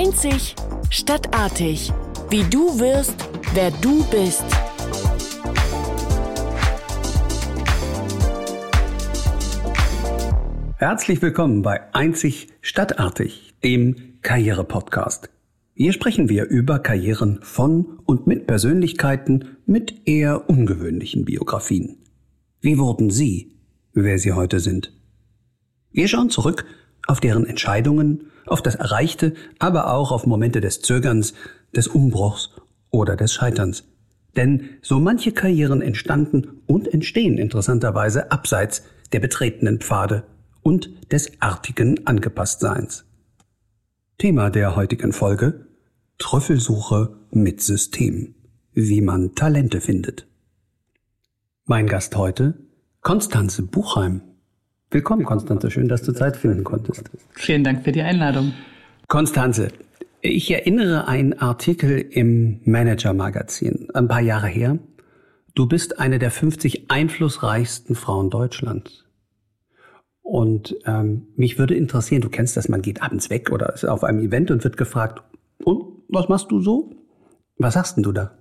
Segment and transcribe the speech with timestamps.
[0.00, 0.54] Einzig,
[0.90, 1.92] stadtartig.
[2.30, 3.16] Wie du wirst,
[3.52, 4.44] wer du bist.
[10.76, 15.30] Herzlich willkommen bei Einzig Stadtartig, dem Karriere-Podcast.
[15.74, 22.04] Hier sprechen wir über Karrieren von und mit Persönlichkeiten mit eher ungewöhnlichen Biografien.
[22.60, 23.56] Wie wurden Sie,
[23.94, 24.92] wer Sie heute sind?
[25.90, 26.66] Wir schauen zurück
[27.08, 31.34] auf deren Entscheidungen, auf das Erreichte, aber auch auf Momente des Zögerns,
[31.74, 32.50] des Umbruchs
[32.90, 33.84] oder des Scheiterns.
[34.36, 40.24] Denn so manche Karrieren entstanden und entstehen interessanterweise abseits der betretenen Pfade
[40.62, 43.04] und des artigen Angepasstseins.
[44.18, 45.66] Thema der heutigen Folge
[46.18, 48.34] Trüffelsuche mit System.
[48.72, 50.26] Wie man Talente findet.
[51.64, 52.54] Mein Gast heute
[53.00, 54.22] Konstanze Buchheim.
[54.90, 55.70] Willkommen, Konstanze.
[55.70, 57.10] Schön, dass du Zeit finden konntest.
[57.32, 58.54] Vielen Dank für die Einladung.
[59.06, 59.68] Konstanze,
[60.22, 64.78] ich erinnere einen Artikel im Manager-Magazin, ein paar Jahre her.
[65.54, 69.04] Du bist eine der 50 einflussreichsten Frauen Deutschlands.
[70.22, 74.04] Und ähm, mich würde interessieren, du kennst das, man geht abends weg oder ist auf
[74.04, 75.22] einem Event und wird gefragt,
[75.64, 76.90] und was machst du so?
[77.58, 78.32] Was sagst denn du da?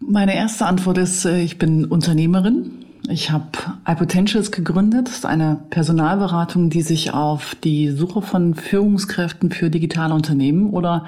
[0.00, 3.46] Meine erste Antwort ist, äh, ich bin Unternehmerin ich habe
[3.86, 5.08] iPotentials gegründet.
[5.08, 11.06] Das ist eine Personalberatung, die sich auf die Suche von Führungskräften für digitale Unternehmen oder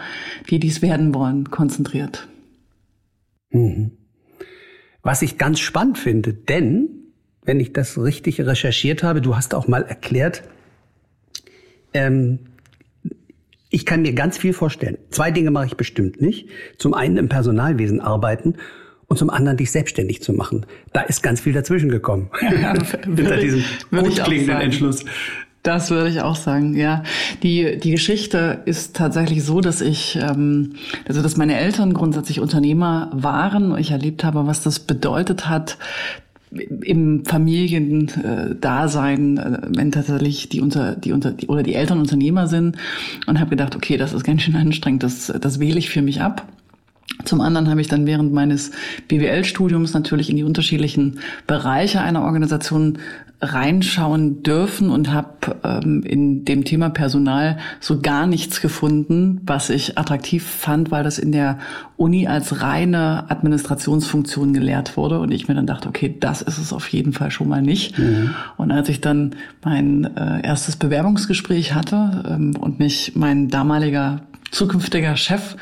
[0.50, 2.28] die dies werden wollen, konzentriert.
[3.50, 3.92] Mhm.
[5.02, 6.88] Was ich ganz spannend finde, denn
[7.42, 10.42] wenn ich das richtig recherchiert habe, du hast auch mal erklärt,
[11.94, 12.40] ähm,
[13.70, 14.98] ich kann mir ganz viel vorstellen.
[15.10, 16.48] Zwei Dinge mache ich bestimmt nicht.
[16.78, 18.54] Zum einen im Personalwesen arbeiten
[19.08, 20.64] und zum anderen dich selbstständig zu machen.
[20.92, 22.30] Da ist ganz viel dazwischen gekommen.
[22.40, 25.04] Ja, Hinter diesem gut klingenden Entschluss.
[25.62, 27.02] Das würde ich auch sagen, ja.
[27.42, 30.74] Die, die Geschichte ist tatsächlich so, dass ich, ähm,
[31.06, 33.76] also dass meine Eltern grundsätzlich Unternehmer waren.
[33.76, 35.78] Ich erlebt habe, was das bedeutet hat,
[36.50, 42.78] im Familiendasein, äh, wenn tatsächlich die unter die unter die, oder die Eltern Unternehmer sind
[43.26, 46.22] und habe gedacht, okay, das ist ganz schön anstrengend, das das wähle ich für mich
[46.22, 46.46] ab.
[47.24, 48.70] Zum anderen habe ich dann während meines
[49.08, 52.98] BWL-Studiums natürlich in die unterschiedlichen Bereiche einer Organisation
[53.40, 59.96] reinschauen dürfen und habe ähm, in dem Thema Personal so gar nichts gefunden, was ich
[59.96, 61.58] attraktiv fand, weil das in der
[61.96, 66.72] Uni als reine Administrationsfunktion gelehrt wurde und ich mir dann dachte, okay, das ist es
[66.72, 67.96] auf jeden Fall schon mal nicht.
[67.96, 68.34] Mhm.
[68.56, 75.16] Und als ich dann mein äh, erstes Bewerbungsgespräch hatte ähm, und mich mein damaliger zukünftiger
[75.16, 75.56] Chef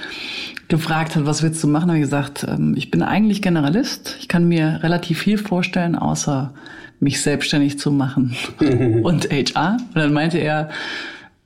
[0.68, 4.16] gefragt hat, was willst du machen, habe ich gesagt, ähm, ich bin eigentlich Generalist.
[4.20, 6.52] Ich kann mir relativ viel vorstellen, außer
[7.00, 8.34] mich selbstständig zu machen
[9.02, 9.76] und HR.
[9.88, 10.70] Und dann meinte er,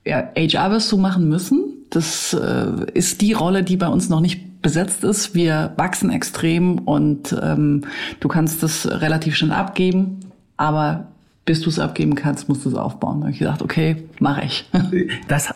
[0.05, 1.65] ja, HR wirst du machen müssen.
[1.91, 5.35] Das äh, ist die Rolle, die bei uns noch nicht besetzt ist.
[5.35, 7.83] Wir wachsen extrem und ähm,
[8.21, 10.21] du kannst das relativ schnell abgeben,
[10.57, 11.09] aber
[11.45, 13.21] bis du es abgeben kannst, musst du es aufbauen.
[13.21, 14.71] Da habe ich gedacht, okay, mache ich.
[15.29, 15.53] Das, äh,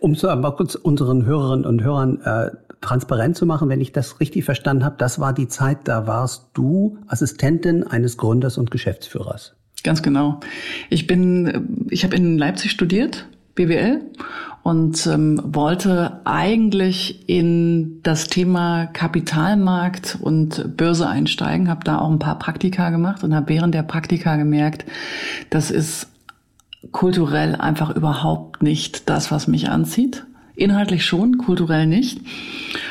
[0.00, 2.50] um so mal kurz unseren Hörerinnen und Hörern äh,
[2.80, 6.50] transparent zu machen, wenn ich das richtig verstanden habe, das war die Zeit, da warst
[6.54, 9.54] du Assistentin eines Gründers und Geschäftsführers.
[9.84, 10.40] Ganz genau.
[10.90, 14.00] Ich bin, ich habe in Leipzig studiert, BWL,
[14.62, 22.18] und ähm, wollte eigentlich in das Thema Kapitalmarkt und Börse einsteigen, habe da auch ein
[22.18, 24.84] paar Praktika gemacht und habe während der Praktika gemerkt,
[25.50, 26.08] das ist
[26.92, 30.26] kulturell einfach überhaupt nicht das, was mich anzieht.
[30.58, 32.20] Inhaltlich schon, kulturell nicht.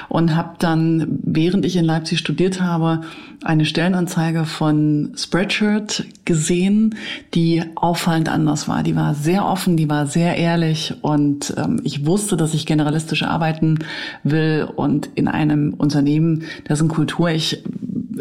[0.07, 3.01] Und habe dann, während ich in Leipzig studiert habe,
[3.43, 6.95] eine Stellenanzeige von Spreadshirt gesehen,
[7.33, 8.83] die auffallend anders war.
[8.83, 13.23] Die war sehr offen, die war sehr ehrlich und ähm, ich wusste, dass ich generalistisch
[13.23, 13.79] arbeiten
[14.23, 17.63] will und in einem Unternehmen, dessen Kultur ich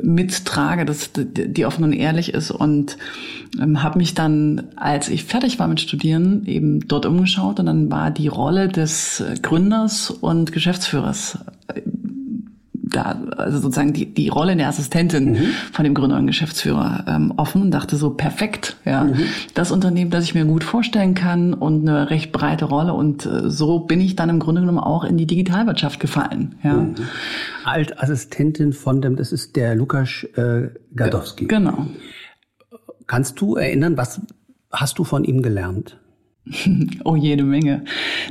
[0.03, 2.97] mittrage, dass die offen und ehrlich ist und
[3.61, 7.91] ähm, habe mich dann, als ich fertig war mit Studieren, eben dort umgeschaut und dann
[7.91, 11.39] war die Rolle des Gründers und Geschäftsführers
[11.69, 11.81] äh,
[12.87, 15.47] da, also sozusagen die, die Rolle der Assistentin mhm.
[15.73, 19.17] von dem Gründer und Geschäftsführer ähm, offen und dachte so perfekt, ja, mhm.
[19.55, 23.51] das Unternehmen, das ich mir gut vorstellen kann und eine recht breite Rolle und äh,
[23.51, 26.75] so bin ich dann im Grunde genommen auch in die Digitalwirtschaft gefallen, ja.
[26.75, 26.95] Mhm.
[27.65, 31.47] Altassistentin von dem, das ist der Lukas äh, Gadowski.
[31.47, 31.87] Genau.
[33.09, 34.21] Kannst du erinnern, was
[34.71, 35.99] hast du von ihm gelernt?
[37.05, 37.85] Oh, jede Menge.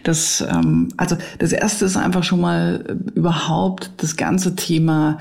[0.04, 5.18] Das, ähm, also das erste ist einfach schon mal äh, überhaupt das ganze Thema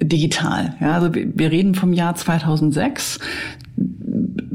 [0.00, 0.76] digital.
[0.80, 3.18] Ja, also wir reden vom Jahr 2006.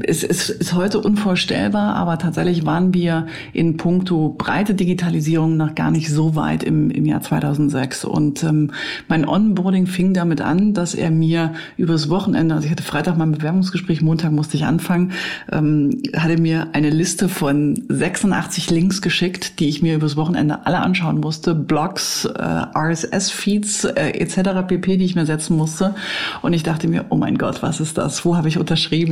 [0.02, 5.90] es, es ist heute unvorstellbar, aber tatsächlich waren wir in puncto breite Digitalisierung noch gar
[5.90, 8.04] nicht so weit im, im Jahr 2006.
[8.04, 8.72] Und ähm,
[9.08, 13.32] mein Onboarding fing damit an, dass er mir übers Wochenende, also ich hatte Freitag mein
[13.32, 15.12] Bewerbungsgespräch, Montag musste ich anfangen,
[15.52, 20.78] ähm, hatte mir eine Liste von 86 Links geschickt, die ich mir übers Wochenende alle
[20.78, 24.66] anschauen musste, Blogs, äh, RSS-Feeds äh, etc.
[24.66, 25.94] pp, die ich mir setzen musste.
[26.42, 28.24] Und ich dachte mir, oh mein Gott, was ist das?
[28.24, 29.09] Wo habe ich unterschrieben?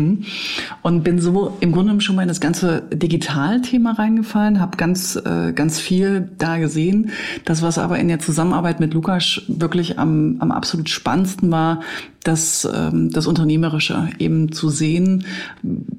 [0.83, 5.53] Und bin so im Grunde schon mal in das ganze Digitalthema reingefallen, habe ganz, äh,
[5.53, 7.11] ganz viel da gesehen.
[7.45, 11.81] Das, was aber in der Zusammenarbeit mit Lukas wirklich am, am absolut spannendsten war,
[12.29, 15.25] das, ähm, das Unternehmerische, eben zu sehen,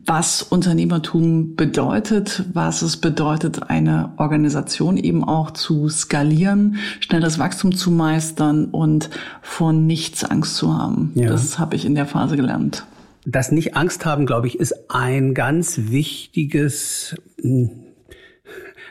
[0.06, 7.75] was Unternehmertum bedeutet, was es bedeutet, eine Organisation eben auch zu skalieren, schnell das Wachstum
[7.75, 9.10] zu meistern und
[9.42, 11.12] von nichts Angst zu haben.
[11.16, 11.30] Ja.
[11.30, 12.86] Das habe ich in der Phase gelernt.
[13.25, 17.86] Das nicht Angst haben, glaube ich, ist ein ganz wichtiges hm,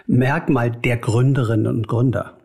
[0.06, 2.38] Merkmal der Gründerinnen und Gründer.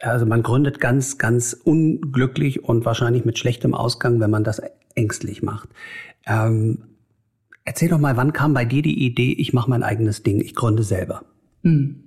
[0.00, 4.60] Also man gründet ganz, ganz unglücklich und wahrscheinlich mit schlechtem Ausgang, wenn man das
[4.94, 5.68] ängstlich macht.
[6.26, 6.84] Ähm,
[7.64, 10.54] erzähl doch mal, wann kam bei dir die Idee, ich mache mein eigenes Ding, ich
[10.54, 11.22] gründe selber?
[11.62, 12.04] Hm.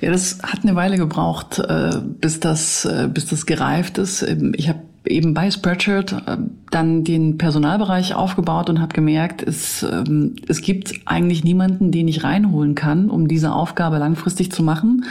[0.00, 4.22] Ja, das hat eine Weile gebraucht, äh, bis das, äh, bis das gereift ist.
[4.56, 6.36] Ich habe eben bei Spreadshirt äh,
[6.70, 12.24] dann den Personalbereich aufgebaut und habe gemerkt, es, ähm, es gibt eigentlich niemanden, den ich
[12.24, 15.04] reinholen kann, um diese Aufgabe langfristig zu machen,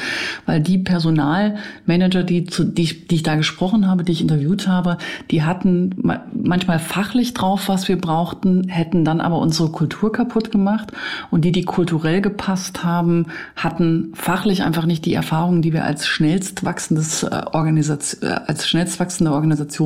[0.45, 4.68] weil die Personalmanager, die, zu, die, ich, die ich da gesprochen habe, die ich interviewt
[4.68, 4.97] habe,
[5.31, 5.95] die hatten
[6.33, 10.92] manchmal fachlich drauf, was wir brauchten, hätten dann aber unsere Kultur kaputt gemacht.
[11.31, 16.06] Und die, die kulturell gepasst haben, hatten fachlich einfach nicht die Erfahrungen, die wir als
[16.06, 19.84] schnellst wachsendes äh, Organisation, äh, als schnellst wachsende Organisation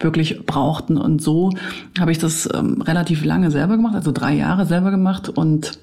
[0.00, 0.96] wirklich brauchten.
[0.96, 1.50] Und so
[1.98, 5.28] habe ich das ähm, relativ lange selber gemacht, also drei Jahre selber gemacht.
[5.28, 5.78] Und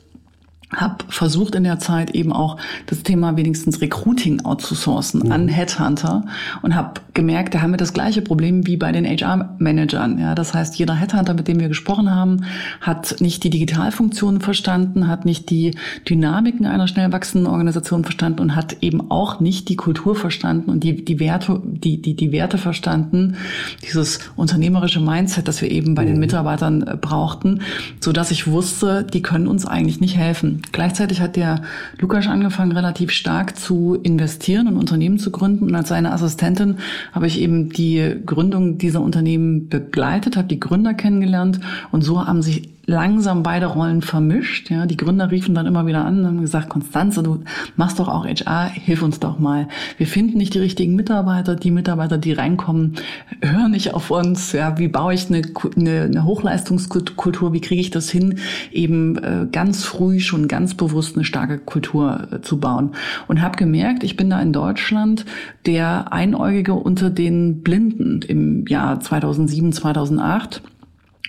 [0.76, 5.32] habe versucht in der Zeit eben auch das Thema wenigstens Recruiting outzusourcen mhm.
[5.32, 6.26] an Headhunter
[6.62, 10.20] und habe gemerkt, da haben wir das gleiche Problem wie bei den HR-Managern.
[10.20, 12.44] Ja, das heißt, jeder Headhunter, mit dem wir gesprochen haben,
[12.82, 15.72] hat nicht die Digitalfunktionen verstanden, hat nicht die
[16.08, 20.84] Dynamiken einer schnell wachsenden Organisation verstanden und hat eben auch nicht die Kultur verstanden und
[20.84, 23.38] die, die Werte, die, die, die Werte verstanden,
[23.84, 26.08] dieses unternehmerische Mindset, das wir eben bei mhm.
[26.08, 27.62] den Mitarbeitern äh, brauchten,
[28.02, 30.57] so dass ich wusste, die können uns eigentlich nicht helfen.
[30.72, 31.62] Gleichzeitig hat der
[32.00, 35.66] Lukas angefangen, relativ stark zu investieren und Unternehmen zu gründen.
[35.66, 36.78] Und als seine Assistentin
[37.12, 41.60] habe ich eben die Gründung dieser Unternehmen begleitet, habe die Gründer kennengelernt
[41.92, 44.72] und so haben sich langsam beide Rollen vermischt.
[44.72, 47.44] Ja, die Gründer riefen dann immer wieder an und haben gesagt, Konstanze, du
[47.76, 49.68] machst doch auch HR, hilf uns doch mal.
[49.98, 51.56] Wir finden nicht die richtigen Mitarbeiter.
[51.56, 52.96] Die Mitarbeiter, die reinkommen,
[53.42, 54.54] hören nicht auf uns.
[54.54, 55.42] Ja, wie baue ich eine,
[55.76, 57.52] eine, eine Hochleistungskultur?
[57.52, 58.40] Wie kriege ich das hin,
[58.72, 62.92] eben äh, ganz früh schon ganz bewusst eine starke Kultur äh, zu bauen?
[63.28, 65.26] Und habe gemerkt, ich bin da in Deutschland
[65.66, 70.77] der Einäugige unter den Blinden im Jahr 2007, 2008 und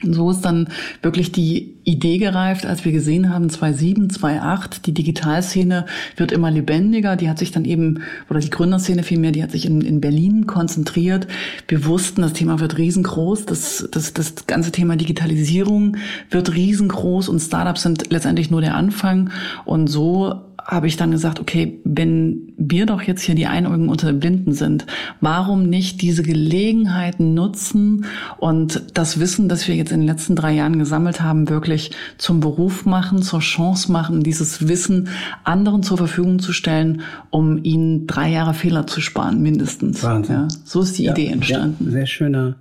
[0.03, 0.69] so ist dann
[1.03, 5.87] wirklich die Idee gereift, als wir gesehen haben, 2007, 2008, die Digitalszene
[6.17, 7.17] wird immer lebendiger.
[7.17, 10.47] Die hat sich dann eben, oder die Gründerszene vielmehr, die hat sich in, in Berlin
[10.47, 11.27] konzentriert.
[11.67, 13.47] Wir wussten, das Thema wird riesengroß.
[13.47, 15.97] Das, das, das ganze Thema Digitalisierung
[16.31, 19.31] wird riesengroß und Startups sind letztendlich nur der Anfang.
[19.65, 24.07] Und so habe ich dann gesagt, okay, wenn wir doch jetzt hier die Einäugen unter
[24.07, 24.87] den Blinden sind,
[25.23, 28.05] warum nicht diese Gelegenheiten nutzen
[28.37, 32.41] und das Wissen, das wir jetzt in den letzten drei Jahren gesammelt haben, wirklich zum
[32.41, 35.09] Beruf machen, zur Chance machen, dieses Wissen
[35.43, 37.01] anderen zur Verfügung zu stellen,
[37.31, 40.03] um ihnen drei Jahre Fehler zu sparen, mindestens.
[40.03, 40.37] Wahnsinn.
[40.37, 41.87] Ja, so ist die ja, Idee entstanden.
[41.87, 42.57] Ja, sehr schöner.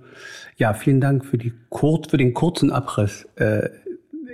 [0.56, 3.28] Ja, vielen Dank für die kurz, für den kurzen Abriss.
[3.36, 3.68] Äh,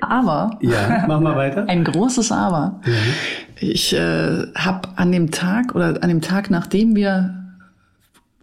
[0.00, 0.58] aber.
[0.60, 1.64] Ja, mach mal weiter.
[1.68, 2.80] Ein großes Aber.
[2.86, 2.92] Ja.
[3.60, 7.44] Ich äh, habe an dem Tag oder an dem Tag, nachdem wir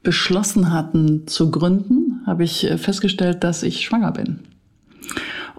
[0.03, 4.39] beschlossen hatten zu gründen, habe ich äh, festgestellt, dass ich schwanger bin.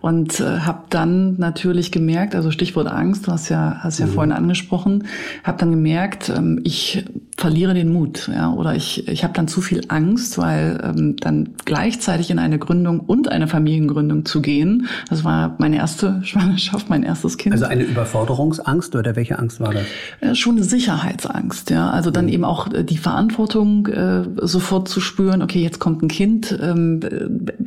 [0.00, 4.10] Und äh, habe dann natürlich gemerkt, also Stichwort Angst, du hast ja, hast ja mhm.
[4.10, 5.04] vorhin angesprochen,
[5.44, 7.04] habe dann gemerkt, ähm, ich
[7.42, 11.50] verliere den Mut, ja, oder ich, ich habe dann zu viel Angst, weil ähm, dann
[11.64, 17.02] gleichzeitig in eine Gründung und eine Familiengründung zu gehen, das war meine erste Schwangerschaft, mein
[17.02, 17.52] erstes Kind.
[17.52, 19.82] Also eine Überforderungsangst oder welche Angst war das?
[20.20, 22.32] Äh, schon eine Sicherheitsangst, ja, also dann mhm.
[22.32, 27.00] eben auch äh, die Verantwortung äh, sofort zu spüren, okay, jetzt kommt ein Kind, ähm,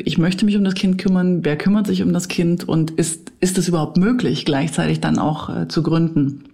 [0.05, 3.33] ich möchte mich um das Kind kümmern, wer kümmert sich um das Kind und ist,
[3.41, 6.45] ist es überhaupt möglich, gleichzeitig dann auch äh, zu gründen?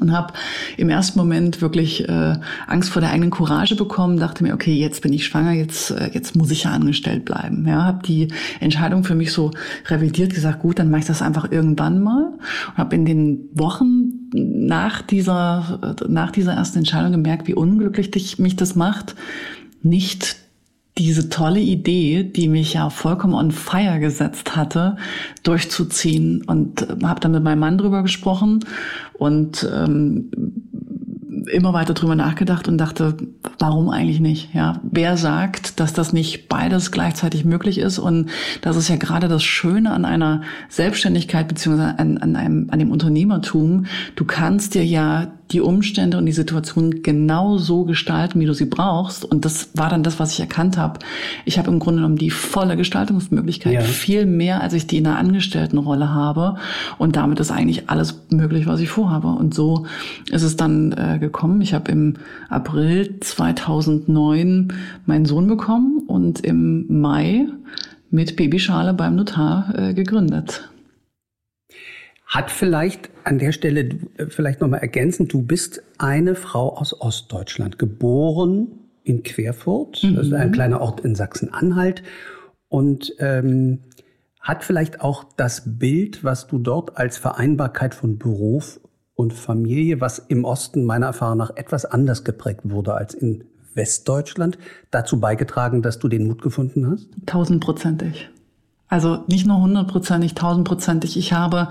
[0.00, 0.32] Und habe
[0.76, 5.02] im ersten Moment wirklich äh, Angst vor der eigenen Courage bekommen, dachte mir, okay, jetzt
[5.02, 7.66] bin ich schwanger, jetzt äh, jetzt muss ich ja angestellt bleiben.
[7.66, 8.28] Ja, habe die
[8.60, 9.50] Entscheidung für mich so
[9.86, 12.32] revidiert, gesagt, gut, dann mache ich das einfach irgendwann mal
[12.68, 18.56] und habe in den Wochen nach dieser nach dieser ersten Entscheidung gemerkt, wie unglücklich mich
[18.56, 19.14] das macht,
[19.82, 20.36] nicht
[20.98, 24.96] diese tolle Idee, die mich ja vollkommen on fire gesetzt hatte,
[25.42, 26.42] durchzuziehen.
[26.46, 28.64] Und äh, habe dann mit meinem Mann drüber gesprochen
[29.14, 30.30] und ähm,
[31.52, 33.16] immer weiter drüber nachgedacht und dachte,
[33.58, 34.54] warum eigentlich nicht?
[34.54, 37.98] Ja, wer sagt, dass das nicht beides gleichzeitig möglich ist?
[37.98, 38.30] Und
[38.60, 42.90] das ist ja gerade das Schöne an einer Selbstständigkeit beziehungsweise an, an einem, an dem
[42.90, 43.86] Unternehmertum.
[44.16, 48.66] Du kannst dir ja die Umstände und die Situation genau so gestalten, wie du sie
[48.66, 49.24] brauchst.
[49.24, 51.00] Und das war dann das, was ich erkannt habe.
[51.44, 53.80] Ich habe im Grunde genommen die volle Gestaltungsmöglichkeit, ja.
[53.80, 56.56] viel mehr, als ich die in der Angestelltenrolle habe.
[56.98, 59.28] Und damit ist eigentlich alles möglich, was ich vorhabe.
[59.28, 59.86] Und so
[60.30, 61.60] ist es dann äh, gekommen.
[61.60, 62.14] Ich habe im
[62.48, 64.72] April 2009
[65.06, 67.46] meinen Sohn bekommen und im Mai
[68.10, 70.69] mit Babyschale beim Notar äh, gegründet.
[72.30, 77.76] Hat vielleicht an der Stelle äh, vielleicht nochmal ergänzend, du bist eine Frau aus Ostdeutschland,
[77.78, 78.68] geboren
[79.02, 80.14] in Querfurt, mhm.
[80.14, 82.04] das ist ein kleiner Ort in Sachsen-Anhalt
[82.68, 83.80] und ähm,
[84.40, 88.78] hat vielleicht auch das Bild, was du dort als Vereinbarkeit von Beruf
[89.14, 93.42] und Familie, was im Osten meiner Erfahrung nach etwas anders geprägt wurde als in
[93.74, 94.56] Westdeutschland,
[94.92, 97.08] dazu beigetragen, dass du den Mut gefunden hast?
[97.26, 98.30] Tausendprozentig.
[98.90, 101.16] Also nicht nur hundertprozentig, tausendprozentig.
[101.16, 101.68] Ich habe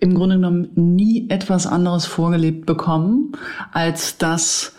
[0.00, 3.32] im Grunde genommen nie etwas anderes vorgelebt bekommen,
[3.72, 4.74] als dass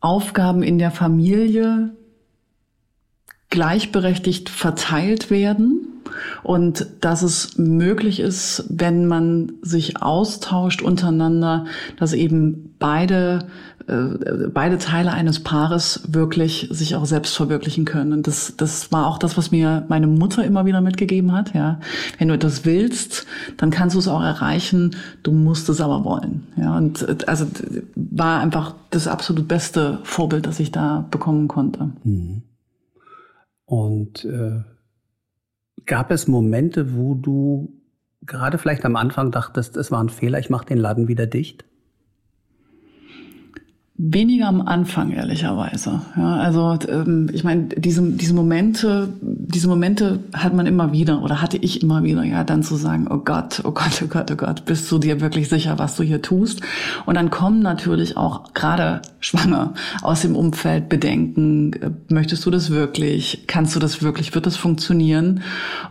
[0.00, 1.96] Aufgaben in der Familie
[3.50, 5.88] gleichberechtigt verteilt werden
[6.42, 11.64] und dass es möglich ist, wenn man sich austauscht untereinander,
[11.98, 13.48] dass eben beide
[13.88, 18.12] beide Teile eines Paares wirklich sich auch selbst verwirklichen können.
[18.12, 21.54] Und das, das war auch das, was mir meine Mutter immer wieder mitgegeben hat.
[21.54, 21.80] Ja,
[22.18, 23.26] wenn du etwas willst,
[23.56, 24.94] dann kannst du es auch erreichen.
[25.22, 26.46] Du musst es aber wollen.
[26.56, 27.46] Ja, und äh, also
[27.94, 31.90] war einfach das absolut beste Vorbild, das ich da bekommen konnte.
[32.04, 32.42] Mhm.
[33.64, 34.62] Und äh,
[35.86, 37.72] gab es Momente, wo du
[38.22, 41.64] gerade vielleicht am Anfang dachtest, es war ein Fehler, ich mache den Laden wieder dicht?
[44.00, 46.00] Weniger am Anfang, ehrlicherweise.
[46.16, 51.42] Ja, also ähm, ich meine, diese, diese Momente, diese Momente hat man immer wieder oder
[51.42, 54.36] hatte ich immer wieder, ja, dann zu sagen, oh Gott, oh Gott, oh Gott, oh
[54.36, 56.60] Gott, bist du dir wirklich sicher, was du hier tust?
[57.06, 62.70] Und dann kommen natürlich auch gerade schwanger aus dem Umfeld Bedenken, äh, möchtest du das
[62.70, 63.46] wirklich?
[63.48, 64.32] Kannst du das wirklich?
[64.32, 65.42] Wird das funktionieren?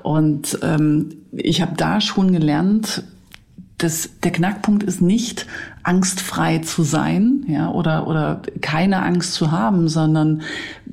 [0.02, 3.04] Und ähm, ich habe da schon gelernt,
[3.78, 5.46] das, der Knackpunkt ist nicht,
[5.88, 10.42] angstfrei zu sein, ja, oder, oder keine Angst zu haben, sondern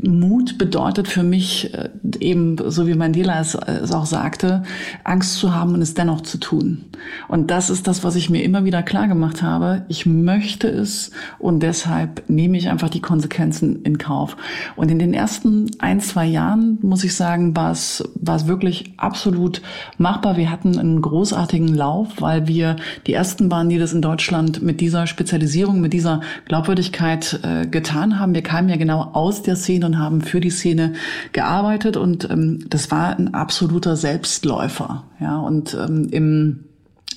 [0.00, 1.88] Mut bedeutet für mich äh,
[2.20, 4.62] eben, so wie Mandela es, es auch sagte,
[5.02, 6.84] Angst zu haben und es dennoch zu tun.
[7.26, 9.84] Und das ist das, was ich mir immer wieder klar gemacht habe.
[9.88, 11.10] Ich möchte es
[11.40, 14.36] und deshalb nehme ich einfach die Konsequenzen in Kauf.
[14.76, 18.94] Und in den ersten ein, zwei Jahren, muss ich sagen, war es, war es wirklich
[18.96, 19.60] absolut
[19.98, 20.36] machbar.
[20.36, 22.76] Wir hatten einen großartigen Lauf, weil wir
[23.08, 28.18] die ersten waren, die das in Deutschland mit dieser Spezialisierung, mit dieser Glaubwürdigkeit äh, getan
[28.18, 28.34] haben.
[28.34, 30.92] Wir kamen ja genau aus der Szene und haben für die Szene
[31.32, 35.04] gearbeitet und ähm, das war ein absoluter Selbstläufer.
[35.20, 36.64] Ja, und ähm, im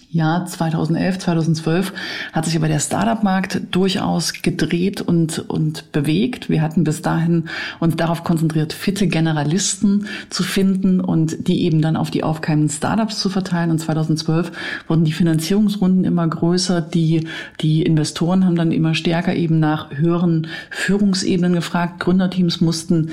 [0.10, 1.94] Jahr 2011, 2012
[2.32, 6.50] hat sich aber der Startup-Markt durchaus gedreht und, und bewegt.
[6.50, 7.50] Wir hatten bis dahin
[7.82, 13.20] uns darauf konzentriert, fitte Generalisten zu finden und die eben dann auf die aufkeimenden Startups
[13.20, 13.70] zu verteilen.
[13.70, 14.54] Und 2012
[14.88, 16.80] wurden die Finanzierungsrunden immer größer.
[16.80, 17.28] Die,
[17.60, 22.00] die Investoren haben dann immer stärker eben nach höheren Führungsebenen gefragt.
[22.00, 23.12] Gründerteams mussten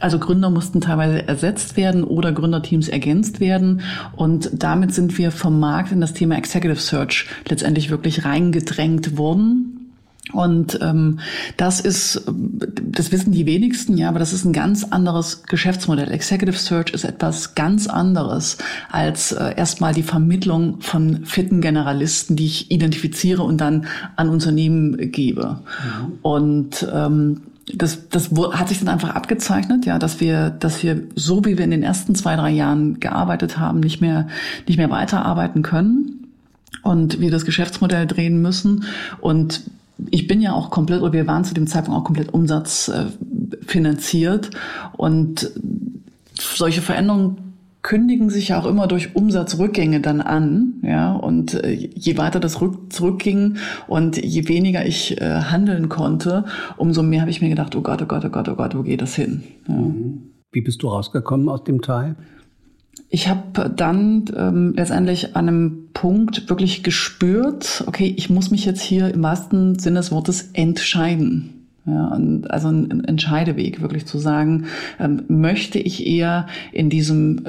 [0.00, 3.82] also Gründer mussten teilweise ersetzt werden oder Gründerteams ergänzt werden.
[4.16, 9.74] Und damit sind wir vom Markt in das Thema Executive Search letztendlich wirklich reingedrängt worden.
[10.32, 11.20] Und ähm,
[11.56, 16.10] das ist, das wissen die wenigsten, ja, aber das ist ein ganz anderes Geschäftsmodell.
[16.10, 18.58] Executive Search ist etwas ganz anderes
[18.90, 23.86] als äh, erstmal die Vermittlung von fitten Generalisten, die ich identifiziere und dann
[24.16, 25.60] an Unternehmen gebe.
[25.62, 26.18] Mhm.
[26.20, 27.40] Und ähm,
[27.74, 31.64] das, das hat sich dann einfach abgezeichnet, ja, dass wir, dass wir so wie wir
[31.64, 34.28] in den ersten zwei, drei Jahren gearbeitet haben, nicht mehr,
[34.66, 36.28] nicht mehr weiterarbeiten können
[36.82, 38.84] und wir das Geschäftsmodell drehen müssen.
[39.20, 39.64] Und
[40.10, 44.50] ich bin ja auch komplett, oder wir waren zu dem Zeitpunkt auch komplett umsatzfinanziert.
[44.96, 45.50] Und
[46.38, 47.47] solche Veränderungen
[47.82, 51.12] kündigen sich ja auch immer durch Umsatzrückgänge dann an, ja.
[51.12, 53.56] Und äh, je weiter das rück, zurückging
[53.86, 56.44] und je weniger ich äh, handeln konnte,
[56.76, 58.82] umso mehr habe ich mir gedacht, oh Gott, oh Gott, oh Gott, oh Gott, wo
[58.82, 59.42] geht das hin?
[59.68, 59.74] Ja.
[59.74, 60.22] Mhm.
[60.50, 62.16] Wie bist du rausgekommen aus dem Teil?
[63.10, 68.82] Ich habe dann ähm, letztendlich an einem Punkt wirklich gespürt, okay, ich muss mich jetzt
[68.82, 71.57] hier im wahrsten Sinne des Wortes entscheiden.
[71.88, 74.66] Ja, und also ein Entscheideweg, wirklich zu sagen,
[75.00, 77.44] ähm, möchte ich eher in diesem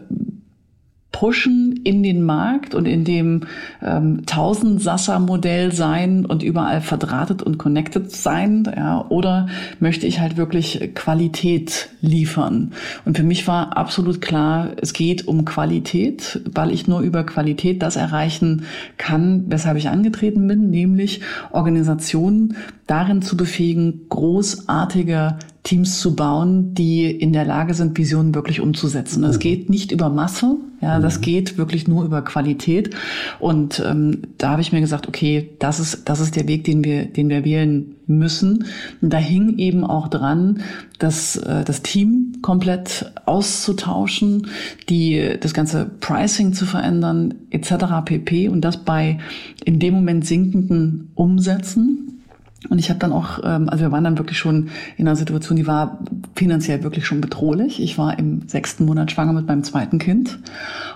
[1.12, 3.42] pushen in den Markt und in dem
[3.82, 8.72] ähm, Tausend-Sasser-Modell sein und überall verdrahtet und connected sein?
[8.76, 9.06] Ja?
[9.10, 9.48] Oder
[9.80, 12.74] möchte ich halt wirklich Qualität liefern?
[13.06, 17.82] Und für mich war absolut klar, es geht um Qualität, weil ich nur über Qualität
[17.82, 18.64] das erreichen
[18.98, 25.38] kann, weshalb ich angetreten bin, nämlich Organisationen darin zu befähigen, großartige
[25.70, 29.22] Teams zu bauen, die in der Lage sind, Visionen wirklich umzusetzen.
[29.22, 29.40] Das mhm.
[29.40, 31.22] geht nicht über Masse, ja, das mhm.
[31.22, 32.96] geht wirklich nur über Qualität.
[33.38, 36.84] Und ähm, da habe ich mir gesagt, okay, das ist das ist der Weg, den
[36.84, 38.66] wir den wir wählen müssen.
[39.00, 40.62] Und da hing eben auch dran,
[40.98, 44.48] dass äh, das Team komplett auszutauschen,
[44.90, 47.76] die das ganze Pricing zu verändern etc.
[48.06, 48.50] pp.
[48.50, 49.20] Und das bei
[49.66, 52.19] in dem Moment sinkenden Umsätzen
[52.68, 55.56] und ich habe dann auch, ähm, also wir waren dann wirklich schon in einer Situation,
[55.56, 56.00] die war
[56.36, 57.82] finanziell wirklich schon bedrohlich.
[57.82, 60.40] Ich war im sechsten Monat schwanger mit meinem zweiten Kind.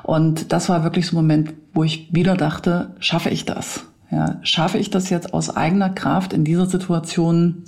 [0.03, 3.85] Und das war wirklich so ein Moment, wo ich wieder dachte, schaffe ich das?
[4.11, 7.63] Ja, schaffe ich das jetzt aus eigener Kraft in dieser Situation,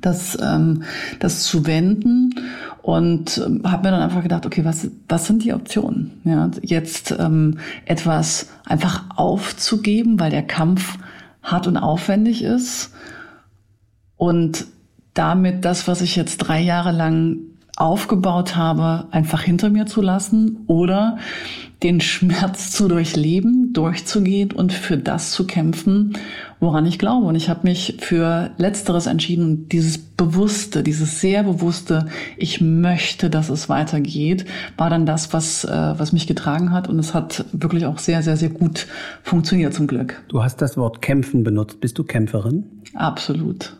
[0.00, 0.84] das, ähm,
[1.18, 2.36] das zu wenden?
[2.82, 6.12] Und ähm, habe mir dann einfach gedacht, okay, was, was sind die Optionen?
[6.22, 10.98] Ja, jetzt ähm, etwas einfach aufzugeben, weil der Kampf
[11.42, 12.92] hart und aufwendig ist
[14.16, 14.66] und
[15.14, 17.38] damit das, was ich jetzt drei Jahre lang
[17.76, 21.18] aufgebaut habe, einfach hinter mir zu lassen oder
[21.82, 26.16] den Schmerz zu durchleben, durchzugehen und für das zu kämpfen,
[26.60, 27.26] woran ich glaube.
[27.26, 29.68] Und ich habe mich für Letzteres entschieden.
[29.68, 32.06] Dieses Bewusste, dieses sehr bewusste,
[32.36, 36.88] ich möchte, dass es weitergeht, war dann das, was, äh, was mich getragen hat.
[36.88, 38.86] Und es hat wirklich auch sehr, sehr, sehr gut
[39.22, 40.22] funktioniert zum Glück.
[40.28, 41.80] Du hast das Wort kämpfen benutzt.
[41.80, 42.64] Bist du Kämpferin?
[42.94, 43.76] Absolut.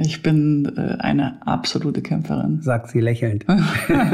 [0.00, 2.62] Ich bin äh, eine absolute Kämpferin.
[2.62, 3.44] Sagt sie lächelnd.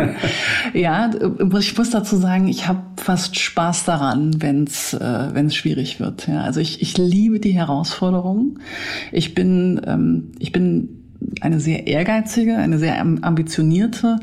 [0.73, 1.11] ja,
[1.59, 6.27] ich muss dazu sagen, ich habe fast Spaß daran, wenn es äh, schwierig wird.
[6.27, 8.61] Ja, also ich, ich liebe die Herausforderungen.
[9.13, 10.89] Ich bin, ähm, ich bin
[11.43, 14.21] eine sehr ehrgeizige, eine sehr ambitionierte,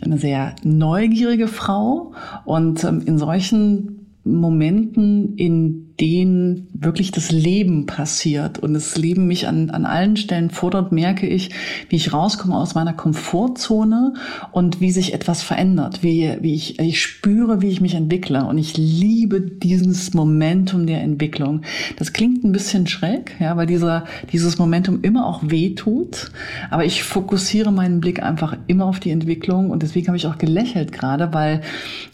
[0.00, 2.14] eine sehr neugierige Frau.
[2.46, 9.46] Und ähm, in solchen Momenten, in denen wirklich das Leben passiert und das Leben mich
[9.46, 11.50] an, an allen Stellen fordert, merke ich,
[11.88, 14.14] wie ich rauskomme aus meiner Komfortzone
[14.50, 18.58] und wie sich etwas verändert, wie, wie ich, ich spüre, wie ich mich entwickle und
[18.58, 21.62] ich liebe dieses Momentum der Entwicklung.
[21.96, 26.32] Das klingt ein bisschen schräg, ja, weil dieser, dieses Momentum immer auch weh tut,
[26.70, 30.38] aber ich fokussiere meinen Blick einfach immer auf die Entwicklung und deswegen habe ich auch
[30.38, 31.60] gelächelt gerade, weil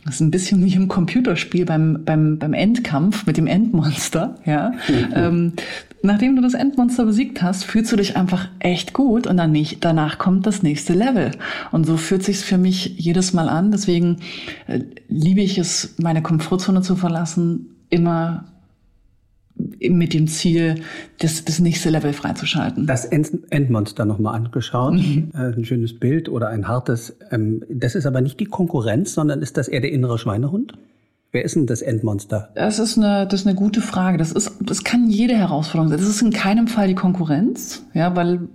[0.09, 4.73] ist ein bisschen wie im Computerspiel beim, beim, beim Endkampf mit dem Endmonster, ja.
[5.15, 5.53] ähm,
[6.03, 9.85] nachdem du das Endmonster besiegt hast, fühlst du dich einfach echt gut und dann nicht,
[9.85, 11.33] danach kommt das nächste Level.
[11.73, 13.71] Und so fühlt sich's für mich jedes Mal an.
[13.71, 14.19] Deswegen
[14.67, 18.45] äh, liebe ich es, meine Komfortzone zu verlassen, immer
[19.91, 20.77] mit dem Ziel,
[21.19, 22.87] das, das nächste Level freizuschalten.
[22.87, 24.95] Das Endmonster nochmal angeschaut.
[24.95, 25.31] Mhm.
[25.35, 27.17] Äh, ein schönes Bild oder ein hartes.
[27.31, 30.75] Ähm, das ist aber nicht die Konkurrenz, sondern ist das eher der innere Schweinehund?
[31.33, 32.51] Wer ist denn das Endmonster?
[32.55, 34.19] Das ist eine, das ist eine gute Frage.
[34.19, 35.99] Das ist, das kann jede Herausforderung sein.
[35.99, 38.49] Das ist in keinem Fall die Konkurrenz, ja, weil,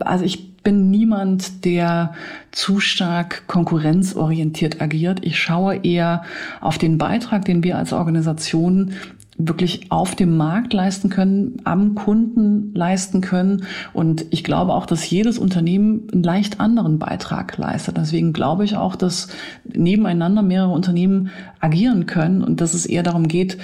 [0.00, 2.14] also ich bin niemand, der
[2.50, 5.20] zu stark konkurrenzorientiert agiert.
[5.22, 6.22] Ich schaue eher
[6.60, 8.92] auf den Beitrag, den wir als Organisation
[9.38, 13.64] wirklich auf dem Markt leisten können, am Kunden leisten können.
[13.92, 17.96] Und ich glaube auch, dass jedes Unternehmen einen leicht anderen Beitrag leistet.
[17.96, 19.28] Deswegen glaube ich auch, dass
[19.64, 23.58] nebeneinander mehrere Unternehmen agieren können und dass es eher darum geht,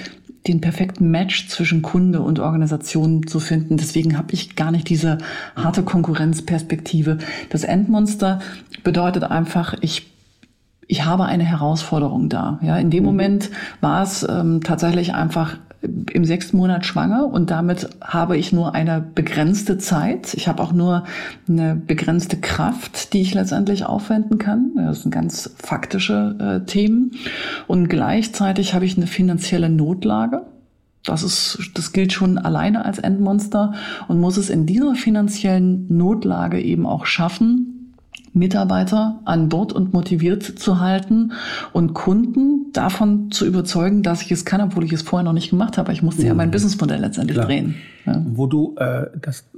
[0.47, 3.77] den perfekten Match zwischen Kunde und Organisation zu finden.
[3.77, 5.17] Deswegen habe ich gar nicht diese
[5.55, 7.17] harte Konkurrenzperspektive.
[7.49, 8.39] Das Endmonster
[8.83, 10.14] bedeutet einfach, ich
[10.87, 12.59] ich habe eine Herausforderung da.
[12.61, 13.09] Ja, in dem mhm.
[13.09, 15.57] Moment war es ähm, tatsächlich einfach
[16.13, 20.33] im sechsten Monat schwanger und damit habe ich nur eine begrenzte Zeit.
[20.33, 21.03] Ich habe auch nur
[21.47, 24.71] eine begrenzte Kraft, die ich letztendlich aufwenden kann.
[24.75, 27.11] Das sind ganz faktische äh, Themen.
[27.67, 30.43] Und gleichzeitig habe ich eine finanzielle Notlage.
[31.03, 33.73] Das ist, das gilt schon alleine als Endmonster
[34.07, 37.74] und muss es in dieser finanziellen Notlage eben auch schaffen,
[38.35, 41.31] Mitarbeiter an Bord und motiviert zu halten
[41.73, 45.49] und Kunden, davon zu überzeugen, dass ich es kann, obwohl ich es vorher noch nicht
[45.49, 45.93] gemacht habe.
[45.93, 46.27] Ich musste mhm.
[46.27, 47.47] ja mein Businessmodell letztendlich Klar.
[47.47, 47.75] drehen.
[48.05, 48.21] Ja.
[48.27, 49.49] Wo du äh, das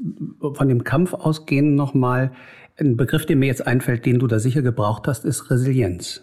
[0.54, 2.32] von dem Kampf ausgehend nochmal,
[2.80, 6.22] ein Begriff, der mir jetzt einfällt, den du da sicher gebraucht hast, ist Resilienz.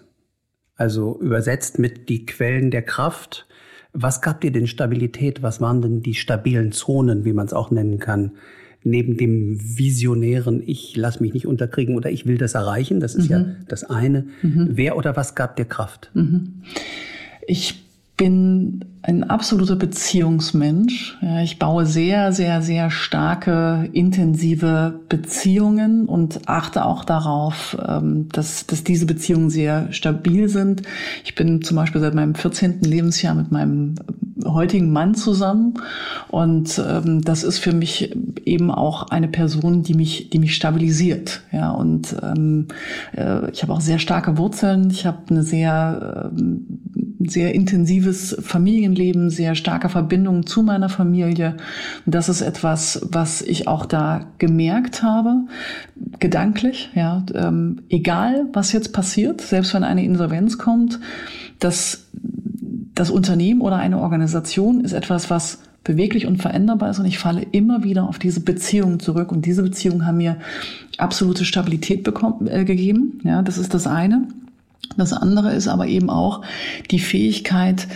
[0.76, 3.46] Also übersetzt mit die Quellen der Kraft.
[3.92, 5.42] Was gab dir denn Stabilität?
[5.42, 8.32] Was waren denn die stabilen Zonen, wie man es auch nennen kann?
[8.84, 13.24] Neben dem visionären, ich lass mich nicht unterkriegen oder ich will das erreichen, das ist
[13.24, 13.30] mhm.
[13.30, 14.26] ja das eine.
[14.42, 14.68] Mhm.
[14.72, 16.10] Wer oder was gab dir Kraft?
[16.14, 16.62] Mhm.
[17.46, 17.84] Ich
[18.16, 21.18] bin ein absoluter Beziehungsmensch.
[21.42, 28.84] Ich baue sehr, sehr, sehr starke, intensive Beziehungen und achte auch darauf, ähm, dass, dass
[28.84, 30.82] diese Beziehungen sehr stabil sind.
[31.24, 32.82] Ich bin zum Beispiel seit meinem 14.
[32.82, 33.96] Lebensjahr mit meinem
[34.46, 35.74] heutigen Mann zusammen
[36.28, 41.42] und ähm, das ist für mich eben auch eine Person, die mich, die mich stabilisiert.
[41.52, 42.68] Ja, und ähm,
[43.16, 44.90] äh, ich habe auch sehr starke Wurzeln.
[44.90, 46.80] Ich habe eine sehr, ähm,
[47.26, 51.56] sehr intensives Familien Familienleben, sehr starke Verbindung zu meiner Familie.
[52.06, 55.46] Und das ist etwas, was ich auch da gemerkt habe,
[56.18, 56.90] gedanklich.
[56.94, 60.98] Ja, ähm, egal was jetzt passiert, selbst wenn eine Insolvenz kommt,
[61.58, 62.06] dass
[62.94, 67.42] das Unternehmen oder eine Organisation ist etwas, was beweglich und veränderbar ist und ich falle
[67.52, 70.38] immer wieder auf diese Beziehungen zurück und diese Beziehungen haben mir
[70.96, 73.20] absolute Stabilität bekommen, äh, gegeben.
[73.22, 74.26] Ja, das ist das eine.
[74.96, 76.42] Das andere ist aber eben auch
[76.90, 77.86] die Fähigkeit,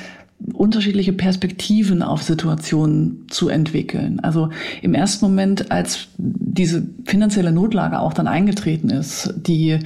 [0.52, 4.20] unterschiedliche Perspektiven auf Situationen zu entwickeln.
[4.20, 4.50] Also
[4.82, 9.80] im ersten Moment, als diese finanzielle Notlage auch dann eingetreten ist, die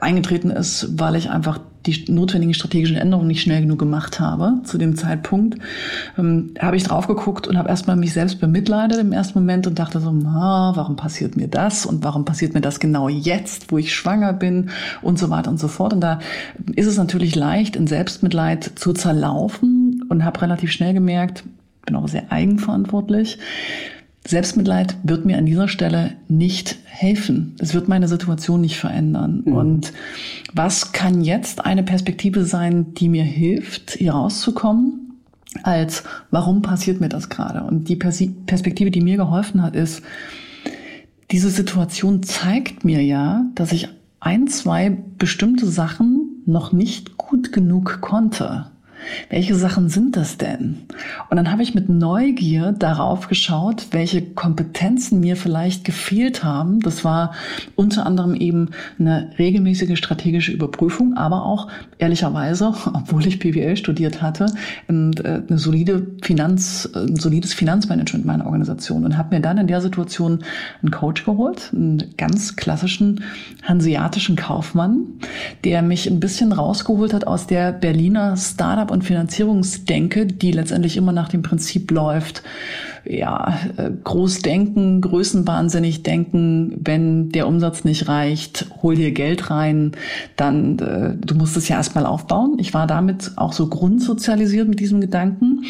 [0.00, 4.78] eingetreten ist, weil ich einfach die notwendigen strategischen Änderungen nicht schnell genug gemacht habe zu
[4.78, 5.58] dem Zeitpunkt,
[6.18, 9.78] ähm, habe ich drauf geguckt und habe erstmal mich selbst bemitleidet im ersten Moment und
[9.78, 13.78] dachte so, ah, warum passiert mir das und warum passiert mir das genau jetzt, wo
[13.78, 14.70] ich schwanger bin
[15.02, 15.92] und so weiter und so fort.
[15.92, 16.18] Und da
[16.74, 21.44] ist es natürlich leicht, in Selbstmitleid zu zerlaufen und habe relativ schnell gemerkt,
[21.86, 23.38] bin auch sehr eigenverantwortlich,
[24.28, 27.56] Selbstmitleid wird mir an dieser Stelle nicht helfen.
[27.60, 29.42] Es wird meine Situation nicht verändern.
[29.46, 29.52] Mhm.
[29.54, 29.92] Und
[30.52, 35.14] was kann jetzt eine Perspektive sein, die mir hilft, hier rauszukommen?
[35.62, 37.62] Als warum passiert mir das gerade?
[37.62, 40.02] Und die Perspektive, die mir geholfen hat, ist,
[41.30, 43.88] diese Situation zeigt mir ja, dass ich
[44.20, 48.66] ein, zwei bestimmte Sachen noch nicht gut genug konnte
[49.30, 50.78] welche Sachen sind das denn?
[51.30, 56.80] Und dann habe ich mit Neugier darauf geschaut, welche Kompetenzen mir vielleicht gefehlt haben.
[56.80, 57.34] Das war
[57.76, 61.68] unter anderem eben eine regelmäßige strategische Überprüfung, aber auch
[61.98, 64.46] ehrlicherweise, obwohl ich BWL studiert hatte,
[64.88, 69.80] äh, eine solide Finanz, ein solides Finanzmanagement meiner Organisation und habe mir dann in der
[69.80, 70.40] Situation
[70.82, 73.24] einen Coach geholt, einen ganz klassischen
[73.62, 75.06] hanseatischen Kaufmann,
[75.64, 81.12] der mich ein bisschen rausgeholt hat aus der Berliner Startup- und Finanzierungsdenke, die letztendlich immer
[81.12, 82.42] nach dem Prinzip läuft,
[83.04, 89.92] ja, äh, groß denken, größenwahnsinnig denken, wenn der Umsatz nicht reicht, hol dir Geld rein,
[90.36, 92.56] dann äh, du musst es ja erstmal aufbauen.
[92.58, 95.64] Ich war damit auch so grundsozialisiert mit diesem Gedanken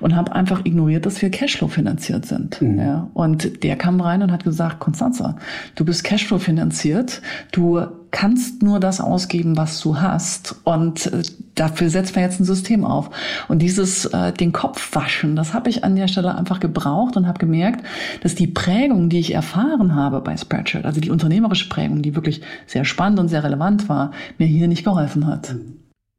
[0.00, 2.62] und habe einfach ignoriert, dass wir Cashflow finanziert sind.
[2.62, 2.78] Mhm.
[2.78, 5.36] Ja, und der kam rein und hat gesagt, Konstanze,
[5.74, 7.80] du bist Cashflow finanziert, du
[8.14, 10.54] kannst nur das ausgeben, was du hast.
[10.62, 11.22] Und äh,
[11.56, 13.10] dafür setzt man jetzt ein System auf.
[13.48, 17.26] Und dieses äh, den Kopf waschen, das habe ich an der Stelle einfach gebraucht und
[17.26, 17.84] habe gemerkt,
[18.22, 22.40] dass die Prägung, die ich erfahren habe bei Spreadshirt, also die unternehmerische Prägung, die wirklich
[22.68, 25.56] sehr spannend und sehr relevant war, mir hier nicht geholfen hat.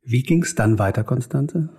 [0.03, 1.69] Wie ging es dann weiter, Konstanze?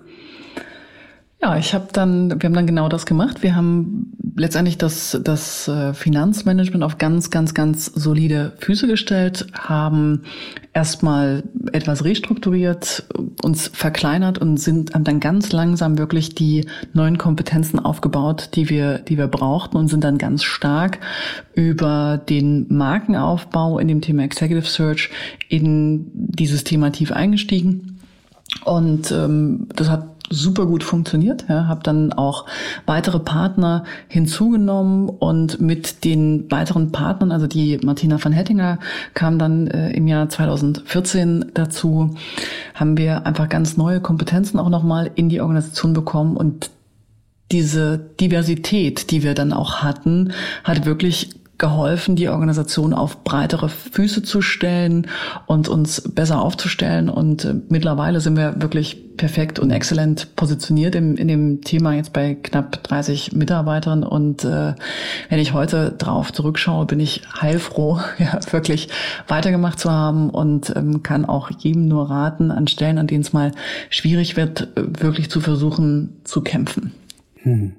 [1.42, 3.42] Ja, ich habe dann, wir haben dann genau das gemacht.
[3.42, 10.22] Wir haben letztendlich das, das äh, Finanzmanagement auf ganz, ganz, ganz solide Füße gestellt, haben
[10.72, 13.04] erstmal etwas restrukturiert,
[13.42, 18.98] uns verkleinert und sind, haben dann ganz langsam wirklich die neuen Kompetenzen aufgebaut, die wir,
[18.98, 20.98] die wir brauchten und sind dann ganz stark
[21.54, 25.10] über den Markenaufbau in dem Thema Executive Search
[25.50, 28.00] in dieses Thema tief eingestiegen.
[28.64, 31.44] Und ähm, das hat super gut funktioniert.
[31.48, 32.46] Ja, habe dann auch
[32.86, 38.78] weitere Partner hinzugenommen und mit den weiteren Partnern, also die Martina van Hettinger
[39.14, 42.14] kam dann äh, im Jahr 2014 dazu,
[42.74, 46.70] haben wir einfach ganz neue Kompetenzen auch nochmal in die Organisation bekommen und
[47.52, 50.32] diese Diversität, die wir dann auch hatten,
[50.64, 55.06] hat wirklich geholfen, die Organisation auf breitere Füße zu stellen
[55.46, 57.08] und uns besser aufzustellen.
[57.08, 62.12] Und äh, mittlerweile sind wir wirklich perfekt und exzellent positioniert im, in dem Thema jetzt
[62.12, 64.04] bei knapp 30 Mitarbeitern.
[64.04, 64.74] Und äh,
[65.30, 68.90] wenn ich heute drauf zurückschaue, bin ich heilfroh, ja, wirklich
[69.26, 73.32] weitergemacht zu haben und ähm, kann auch jedem nur raten, an Stellen, an denen es
[73.32, 73.52] mal
[73.88, 76.92] schwierig wird, äh, wirklich zu versuchen zu kämpfen.
[77.42, 77.72] Hm.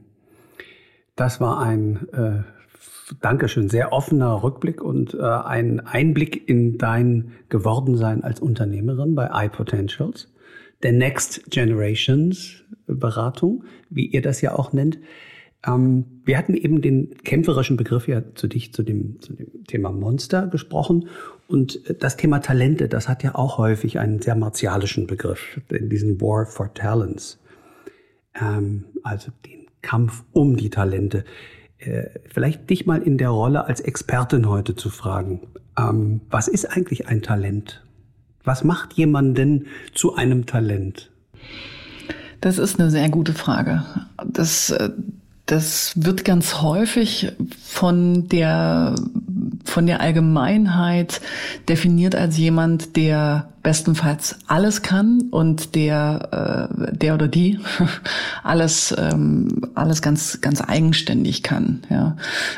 [1.16, 2.57] Das war ein äh
[3.22, 10.34] Dankeschön, sehr offener Rückblick und äh, ein Einblick in dein Gewordensein als Unternehmerin bei iPotentials,
[10.84, 15.00] der Next Generations Beratung, wie ihr das ja auch nennt.
[15.66, 19.92] Ähm, wir hatten eben den kämpferischen Begriff ja zu dich, zu dem, zu dem Thema
[19.92, 21.10] Monster gesprochen.
[21.48, 26.46] Und das Thema Talente, das hat ja auch häufig einen sehr martialischen Begriff, diesen War
[26.46, 27.40] for Talents.
[28.36, 31.24] Ähm, also den Kampf um die Talente.
[31.88, 35.42] Äh, vielleicht dich mal in der Rolle als Expertin heute zu fragen.
[35.78, 37.82] Ähm, was ist eigentlich ein Talent?
[38.44, 41.10] Was macht jemanden zu einem Talent?
[42.42, 43.86] Das ist eine sehr gute Frage.
[44.26, 44.90] Das, äh,
[45.46, 47.32] das wird ganz häufig
[47.64, 48.96] von der
[49.64, 51.22] von der Allgemeinheit
[51.68, 57.60] definiert als jemand, der bestenfalls alles kann und der, äh, der oder die
[58.44, 61.82] alles, ähm, alles ganz, ganz eigenständig kann.
[61.90, 62.16] Ja.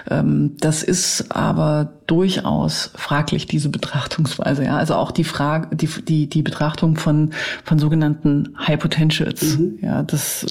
[0.10, 4.66] Ähm, das ist aber durchaus fraglich, diese Betrachtungsweise.
[4.66, 4.78] Ja.
[4.78, 7.32] Also auch die Frage, die, die, die Betrachtung von,
[7.64, 9.58] von sogenannten High Potentials.
[9.58, 9.80] Mhm.
[9.82, 10.46] Ja, das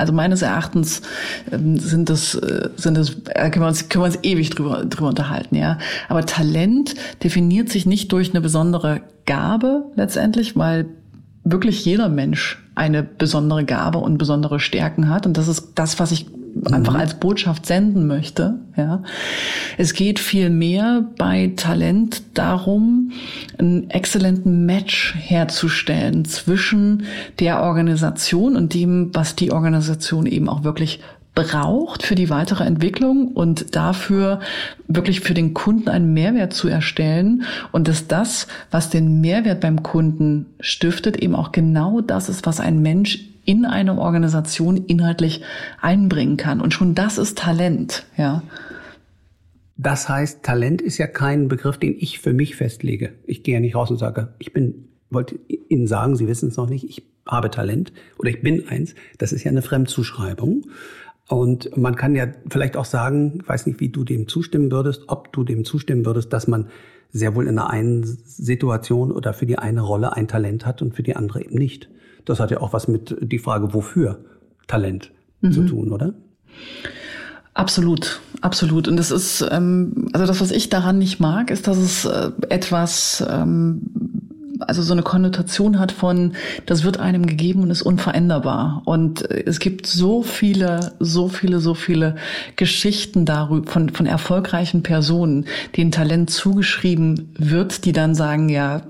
[0.00, 1.02] also meines Erachtens
[1.52, 4.84] ähm, sind das, äh, sind das, äh, können wir uns, können wir uns ewig drüber,
[4.84, 5.78] drüber unterhalten, ja.
[6.08, 10.86] Aber Talent definiert sich nicht durch eine besondere Gabe letztendlich, weil
[11.44, 15.26] wirklich jeder Mensch eine besondere Gabe und besondere Stärken hat.
[15.26, 16.26] Und das ist das, was ich
[16.70, 17.00] einfach mhm.
[17.00, 18.58] als Botschaft senden möchte.
[18.76, 19.02] Ja.
[19.78, 23.12] Es geht viel mehr bei Talent darum,
[23.58, 27.04] einen exzellenten Match herzustellen zwischen
[27.38, 31.00] der Organisation und dem, was die Organisation eben auch wirklich
[31.34, 34.40] braucht für die weitere Entwicklung und dafür
[34.88, 39.82] wirklich für den Kunden einen Mehrwert zu erstellen und dass das, was den Mehrwert beim
[39.82, 45.42] Kunden stiftet, eben auch genau das ist, was ein Mensch in eine Organisation inhaltlich
[45.80, 46.60] einbringen kann.
[46.60, 48.44] Und schon das ist Talent, ja.
[49.76, 53.14] Das heißt, Talent ist ja kein Begriff, den ich für mich festlege.
[53.26, 56.56] Ich gehe ja nicht raus und sage, ich bin, wollte Ihnen sagen, Sie wissen es
[56.56, 58.94] noch nicht, ich habe Talent oder ich bin eins.
[59.18, 60.66] Das ist ja eine Fremdzuschreibung.
[61.26, 65.04] Und man kann ja vielleicht auch sagen, ich weiß nicht, wie du dem zustimmen würdest,
[65.08, 66.68] ob du dem zustimmen würdest, dass man
[67.10, 70.94] sehr wohl in einer einen Situation oder für die eine Rolle ein Talent hat und
[70.94, 71.88] für die andere eben nicht.
[72.30, 74.20] Das hat ja auch was mit die Frage, wofür
[74.66, 75.52] Talent mhm.
[75.52, 76.14] zu tun, oder?
[77.54, 78.86] Absolut, absolut.
[78.86, 82.30] Und das ist, ähm, also das, was ich daran nicht mag, ist, dass es äh,
[82.48, 83.90] etwas ähm,
[84.60, 86.34] also so eine Konnotation hat von,
[86.66, 88.82] das wird einem gegeben und ist unveränderbar.
[88.84, 92.16] Und es gibt so viele, so viele, so viele
[92.56, 98.82] Geschichten darüber von, von erfolgreichen Personen, denen Talent zugeschrieben wird, die dann sagen, ja,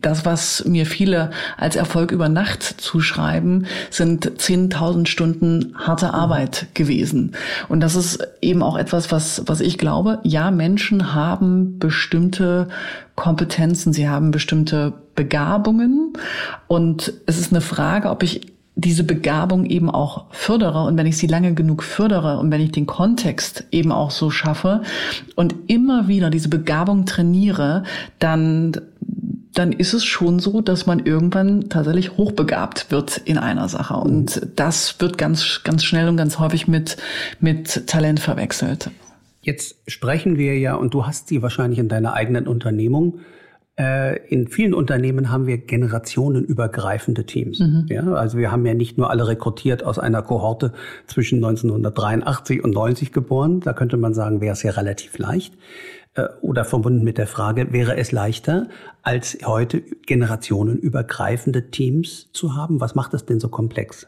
[0.00, 7.32] das, was mir viele als Erfolg über Nacht zuschreiben, sind 10.000 Stunden harte Arbeit gewesen.
[7.68, 12.68] Und das ist eben auch etwas, was, was ich glaube, ja, Menschen haben bestimmte
[13.14, 16.12] Kompetenzen, sie haben bestimmte Begabungen.
[16.66, 20.84] Und es ist eine Frage, ob ich diese Begabung eben auch fördere.
[20.84, 24.30] Und wenn ich sie lange genug fördere und wenn ich den Kontext eben auch so
[24.30, 24.82] schaffe
[25.34, 27.82] und immer wieder diese Begabung trainiere,
[28.20, 28.80] dann
[29.58, 33.94] dann ist es schon so, dass man irgendwann tatsächlich hochbegabt wird in einer Sache.
[33.94, 36.96] Und das wird ganz, ganz schnell und ganz häufig mit,
[37.40, 38.90] mit Talent verwechselt.
[39.40, 43.20] Jetzt sprechen wir ja, und du hast sie wahrscheinlich in deiner eigenen Unternehmung.
[43.78, 47.58] Äh, in vielen Unternehmen haben wir generationenübergreifende Teams.
[47.58, 47.86] Mhm.
[47.88, 50.72] Ja, also wir haben ja nicht nur alle rekrutiert aus einer Kohorte
[51.06, 53.60] zwischen 1983 und 90 geboren.
[53.60, 55.54] Da könnte man sagen, wäre es ja relativ leicht.
[56.14, 58.68] Äh, oder verbunden mit der Frage, wäre es leichter,
[59.02, 62.80] als heute generationenübergreifende Teams zu haben?
[62.80, 64.06] Was macht das denn so komplex?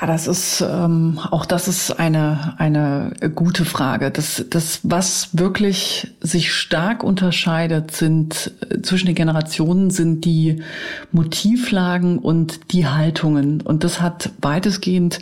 [0.00, 4.10] Ja, das ist ähm, auch das ist eine eine gute Frage.
[4.10, 10.62] Das das was wirklich sich stark unterscheidet sind äh, zwischen den Generationen sind die
[11.12, 15.20] Motivlagen und die Haltungen und das hat weitestgehend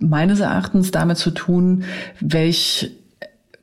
[0.00, 1.84] meines Erachtens damit zu tun,
[2.20, 2.90] welch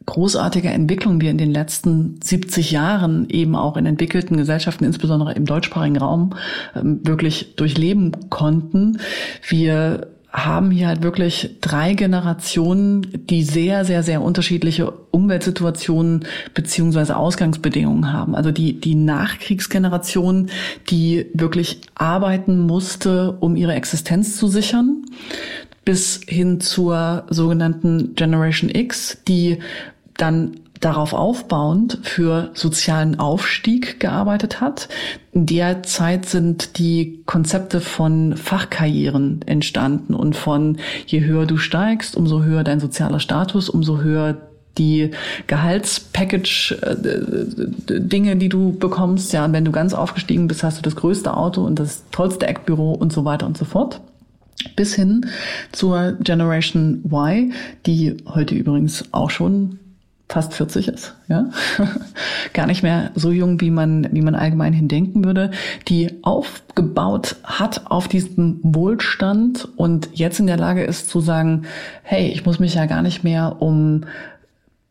[0.08, 5.46] großartige Entwicklung wir in den letzten 70 Jahren eben auch in entwickelten Gesellschaften, insbesondere im
[5.46, 6.34] deutschsprachigen Raum,
[6.76, 9.00] ähm, wirklich durchleben konnten.
[9.48, 18.14] Wir haben hier halt wirklich drei Generationen, die sehr, sehr, sehr unterschiedliche Umweltsituationen beziehungsweise Ausgangsbedingungen
[18.14, 18.36] haben.
[18.36, 20.50] Also die, die Nachkriegsgeneration,
[20.90, 25.06] die wirklich arbeiten musste, um ihre Existenz zu sichern,
[25.86, 29.60] bis hin zur sogenannten Generation X, die
[30.18, 34.88] dann darauf aufbauend für sozialen Aufstieg gearbeitet hat.
[35.32, 40.78] In der Zeit sind die Konzepte von Fachkarrieren entstanden und von
[41.08, 44.38] je höher du steigst, umso höher dein sozialer Status, umso höher
[44.78, 45.10] die
[45.48, 49.34] Gehaltspackage-Dinge, die du bekommst.
[49.34, 52.92] Ja, wenn du ganz aufgestiegen bist, hast du das größte Auto und das tollste Eckbüro
[52.92, 54.00] und so weiter und so fort
[54.76, 55.28] bis hin
[55.72, 57.54] zur Generation Y,
[57.86, 59.78] die heute übrigens auch schon
[60.30, 61.50] fast 40 ist, ja,
[62.54, 65.52] gar nicht mehr so jung, wie man, wie man allgemein hindenken würde,
[65.88, 71.64] die aufgebaut hat auf diesem Wohlstand und jetzt in der Lage ist zu sagen,
[72.04, 74.04] hey, ich muss mich ja gar nicht mehr um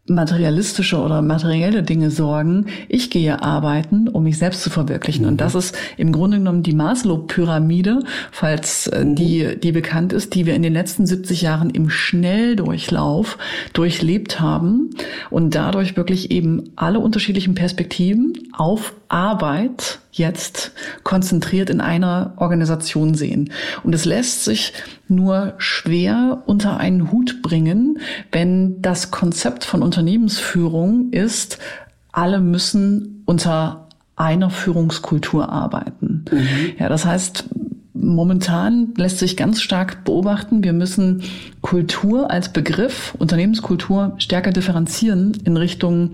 [0.08, 2.66] materialistische oder materielle Dinge sorgen.
[2.88, 5.24] Ich gehe arbeiten, um mich selbst zu verwirklichen.
[5.24, 5.30] Mhm.
[5.30, 9.14] Und das ist im Grunde genommen die Maslow-Pyramide, falls äh, mhm.
[9.16, 13.38] die, die bekannt ist, die wir in den letzten 70 Jahren im Schnelldurchlauf
[13.72, 14.90] durchlebt haben
[15.30, 23.52] und dadurch wirklich eben alle unterschiedlichen Perspektiven auf Arbeit jetzt konzentriert in einer Organisation sehen.
[23.82, 24.72] Und es lässt sich
[25.08, 27.98] nur schwer unter einen Hut bringen,
[28.32, 31.58] wenn das Konzept von Unternehmensführung ist,
[32.12, 36.24] alle müssen unter einer Führungskultur arbeiten.
[36.30, 36.72] Mhm.
[36.78, 37.44] Ja, das heißt,
[37.98, 41.22] momentan lässt sich ganz stark beobachten, wir müssen
[41.60, 46.10] Kultur als Begriff, Unternehmenskultur stärker differenzieren in Richtung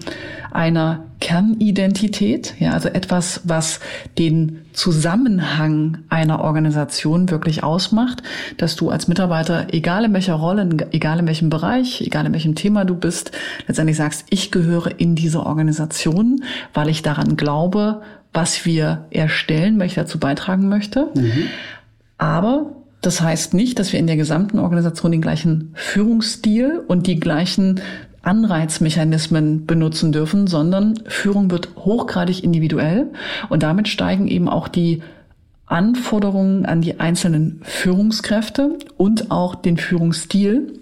[0.50, 3.80] einer Kernidentität, ja, also etwas, was
[4.18, 8.22] den Zusammenhang einer Organisation wirklich ausmacht,
[8.56, 12.54] dass du als Mitarbeiter, egal in welcher Rolle, egal in welchem Bereich, egal in welchem
[12.54, 13.30] Thema du bist,
[13.68, 16.42] letztendlich sagst, ich gehöre in diese Organisation,
[16.74, 21.08] weil ich daran glaube, was wir erstellen, welche dazu beitragen möchte.
[21.14, 21.44] Mhm.
[22.18, 27.18] Aber das heißt nicht, dass wir in der gesamten Organisation den gleichen Führungsstil und die
[27.18, 27.80] gleichen
[28.22, 33.08] Anreizmechanismen benutzen dürfen, sondern Führung wird hochgradig individuell
[33.48, 35.02] und damit steigen eben auch die
[35.66, 40.78] Anforderungen an die einzelnen Führungskräfte und auch den Führungsstil.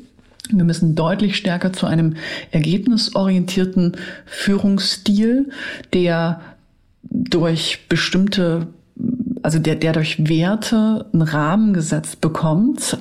[0.51, 2.17] Wir müssen deutlich stärker zu einem
[2.51, 5.51] ergebnisorientierten Führungsstil,
[5.95, 6.41] der
[7.03, 8.69] durch bestimmte
[9.43, 12.99] also der, der durch Werte einen Rahmen gesetzt bekommt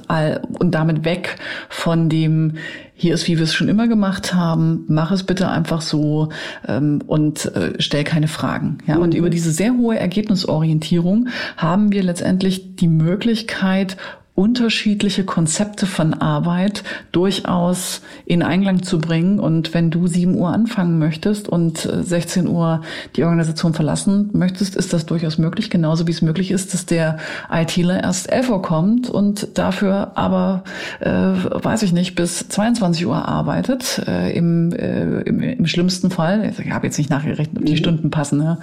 [0.59, 1.35] und damit weg
[1.67, 2.53] von dem,
[2.93, 6.29] hier ist, wie wir es schon immer gemacht haben, mach es bitte einfach so
[6.67, 8.79] ähm, und äh, stell keine Fragen.
[8.87, 13.97] Ja, und über diese sehr hohe Ergebnisorientierung haben wir letztendlich die Möglichkeit,
[14.39, 19.37] unterschiedliche Konzepte von Arbeit durchaus in Einklang zu bringen.
[19.37, 22.81] Und wenn du 7 Uhr anfangen möchtest und 16 äh, Uhr
[23.17, 25.69] die Organisation verlassen möchtest, ist das durchaus möglich.
[25.69, 27.17] Genauso wie es möglich ist, dass der
[27.51, 30.63] ITler erst 11 Uhr kommt und dafür aber,
[31.01, 34.01] äh, weiß ich nicht, bis 22 Uhr arbeitet.
[34.07, 37.77] Äh, im, äh, im, im, schlimmsten Fall, ich habe jetzt nicht nachgerechnet, ob die mhm.
[37.77, 38.57] Stunden passen, ja.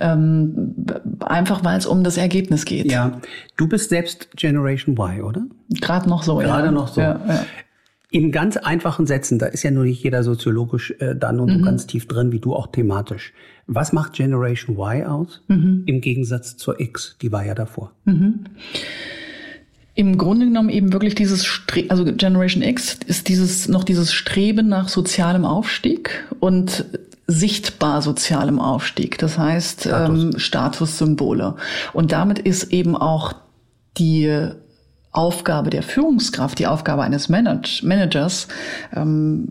[0.00, 0.74] ähm,
[1.20, 2.90] einfach weil es um das Ergebnis geht.
[2.90, 3.20] Ja,
[3.56, 5.46] du bist selbst Generation Y, oder?
[5.70, 6.72] Gerade noch so, Gerade ja.
[6.72, 7.00] noch so.
[7.00, 7.46] Ja, ja.
[8.10, 11.58] In ganz einfachen Sätzen, da ist ja nur nicht jeder soziologisch äh, dann und mhm.
[11.58, 13.32] so ganz tief drin, wie du auch thematisch.
[13.66, 15.42] Was macht Generation Y aus?
[15.48, 15.82] Mhm.
[15.86, 17.92] Im Gegensatz zur X, die war ja davor.
[18.04, 18.44] Mhm.
[19.94, 24.68] Im Grunde genommen eben wirklich dieses, Stre also Generation X ist dieses, noch dieses Streben
[24.68, 26.84] nach sozialem Aufstieg und
[27.26, 29.18] sichtbar sozialem Aufstieg.
[29.18, 30.22] Das heißt, Status.
[30.22, 31.56] ähm, Statussymbole.
[31.92, 33.34] Und damit ist eben auch
[33.98, 34.50] die
[35.16, 38.48] Aufgabe der Führungskraft, die Aufgabe eines Manage Managers,
[38.94, 39.48] ähm,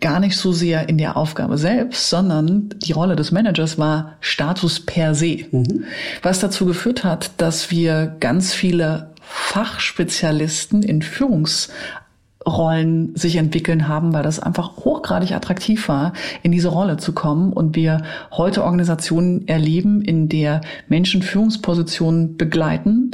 [0.00, 4.80] gar nicht so sehr in der Aufgabe selbst, sondern die Rolle des Managers war Status
[4.80, 5.46] per se.
[5.50, 5.84] Mhm.
[6.22, 14.22] Was dazu geführt hat, dass wir ganz viele Fachspezialisten in Führungsrollen sich entwickeln haben, weil
[14.22, 20.02] das einfach hochgradig attraktiv war, in diese Rolle zu kommen und wir heute Organisationen erleben,
[20.02, 23.12] in der Menschen Führungspositionen begleiten,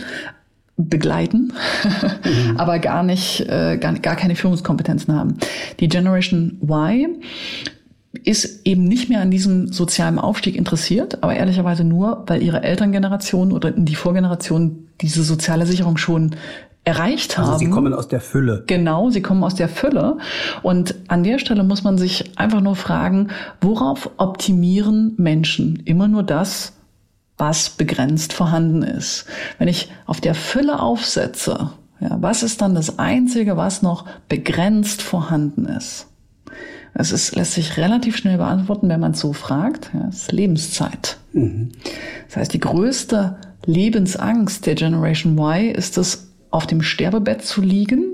[0.77, 1.53] begleiten,
[2.25, 2.57] mhm.
[2.57, 5.37] aber gar nicht, äh, gar, gar keine Führungskompetenzen haben.
[5.81, 7.21] Die Generation Y
[8.25, 13.53] ist eben nicht mehr an diesem sozialen Aufstieg interessiert, aber ehrlicherweise nur, weil ihre Elterngeneration
[13.53, 16.37] oder die Vorgeneration diese soziale Sicherung schon
[16.85, 17.47] erreicht haben.
[17.47, 18.65] Also sie kommen aus der Fülle.
[18.67, 20.19] Genau, sie kommen aus der Fülle.
[20.63, 23.29] Und an der Stelle muss man sich einfach nur fragen,
[23.61, 25.83] worauf optimieren Menschen?
[25.85, 26.73] Immer nur das,
[27.43, 29.27] was begrenzt vorhanden ist.
[29.59, 35.03] Wenn ich auf der Fülle aufsetze, Ja, was ist dann das Einzige, was noch begrenzt
[35.03, 36.07] vorhanden ist?
[36.95, 39.91] Es ist, lässt sich relativ schnell beantworten, wenn man es so fragt.
[39.93, 41.17] Ja, es ist Lebenszeit.
[41.33, 41.71] Mhm.
[42.29, 48.05] Das heißt, die größte Lebensangst der Generation Y ist es, auf dem Sterbebett zu liegen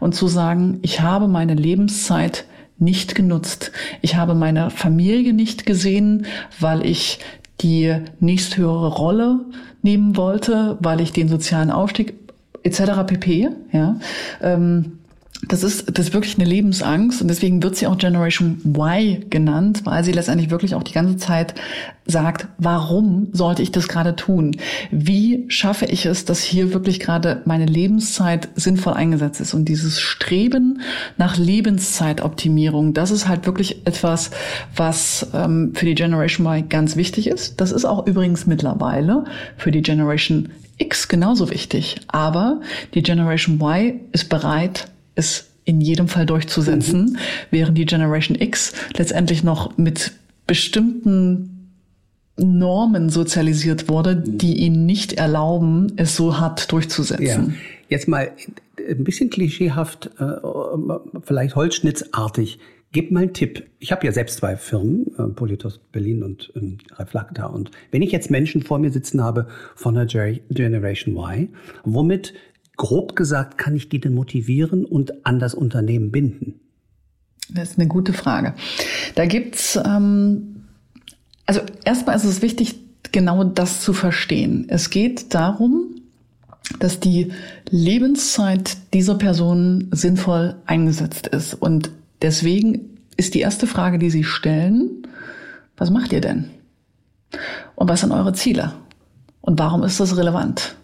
[0.00, 2.46] und zu sagen, ich habe meine Lebenszeit
[2.78, 3.72] nicht genutzt.
[4.00, 6.24] Ich habe meine Familie nicht gesehen,
[6.60, 7.18] weil ich
[7.60, 9.40] die nächsthöhere Rolle
[9.82, 12.14] nehmen wollte, weil ich den sozialen Aufstieg
[12.62, 13.04] etc.
[13.06, 13.48] pp.
[13.72, 13.96] Ja.
[14.42, 14.98] Ähm,
[15.48, 19.82] das ist, das ist wirklich eine Lebensangst und deswegen wird sie auch Generation Y genannt,
[19.84, 21.54] weil sie letztendlich wirklich auch die ganze Zeit
[22.06, 24.56] sagt, warum sollte ich das gerade tun?
[24.90, 29.54] Wie schaffe ich es, dass hier wirklich gerade meine Lebenszeit sinnvoll eingesetzt ist?
[29.54, 30.80] Und dieses Streben
[31.16, 34.30] nach Lebenszeitoptimierung, das ist halt wirklich etwas,
[34.76, 37.60] was ähm, für die Generation Y ganz wichtig ist.
[37.60, 39.24] Das ist auch übrigens mittlerweile
[39.56, 42.00] für die Generation X genauso wichtig.
[42.08, 42.60] Aber
[42.94, 47.16] die Generation Y ist bereit, es in jedem Fall durchzusetzen, mhm.
[47.50, 50.12] während die Generation X letztendlich noch mit
[50.46, 51.72] bestimmten
[52.36, 54.38] Normen sozialisiert wurde, mhm.
[54.38, 57.50] die ihnen nicht erlauben, es so hart durchzusetzen.
[57.50, 57.54] Ja.
[57.88, 58.32] Jetzt mal
[58.88, 60.34] ein bisschen klischeehaft, äh,
[61.22, 62.58] vielleicht holzschnittsartig.
[62.92, 63.64] Gib mal einen Tipp.
[63.78, 67.46] Ich habe ja selbst zwei Firmen, äh, Politos Berlin und ähm, Reflacta.
[67.46, 71.48] Und wenn ich jetzt Menschen vor mir sitzen habe von der Generation Y,
[71.84, 72.34] womit
[72.76, 76.60] grob gesagt, kann ich die denn motivieren und an das Unternehmen binden?
[77.50, 78.54] Das ist eine gute Frage.
[79.14, 80.54] Da gibt's ähm,
[81.46, 82.76] also erstmal ist es wichtig,
[83.12, 84.66] genau das zu verstehen.
[84.68, 85.94] Es geht darum,
[86.80, 87.32] dass die
[87.68, 91.54] Lebenszeit dieser Person sinnvoll eingesetzt ist.
[91.54, 91.90] Und
[92.22, 95.06] deswegen ist die erste Frage, die Sie stellen,
[95.76, 96.50] was macht ihr denn?
[97.74, 98.72] Und was sind eure Ziele?
[99.40, 100.76] Und warum ist das relevant?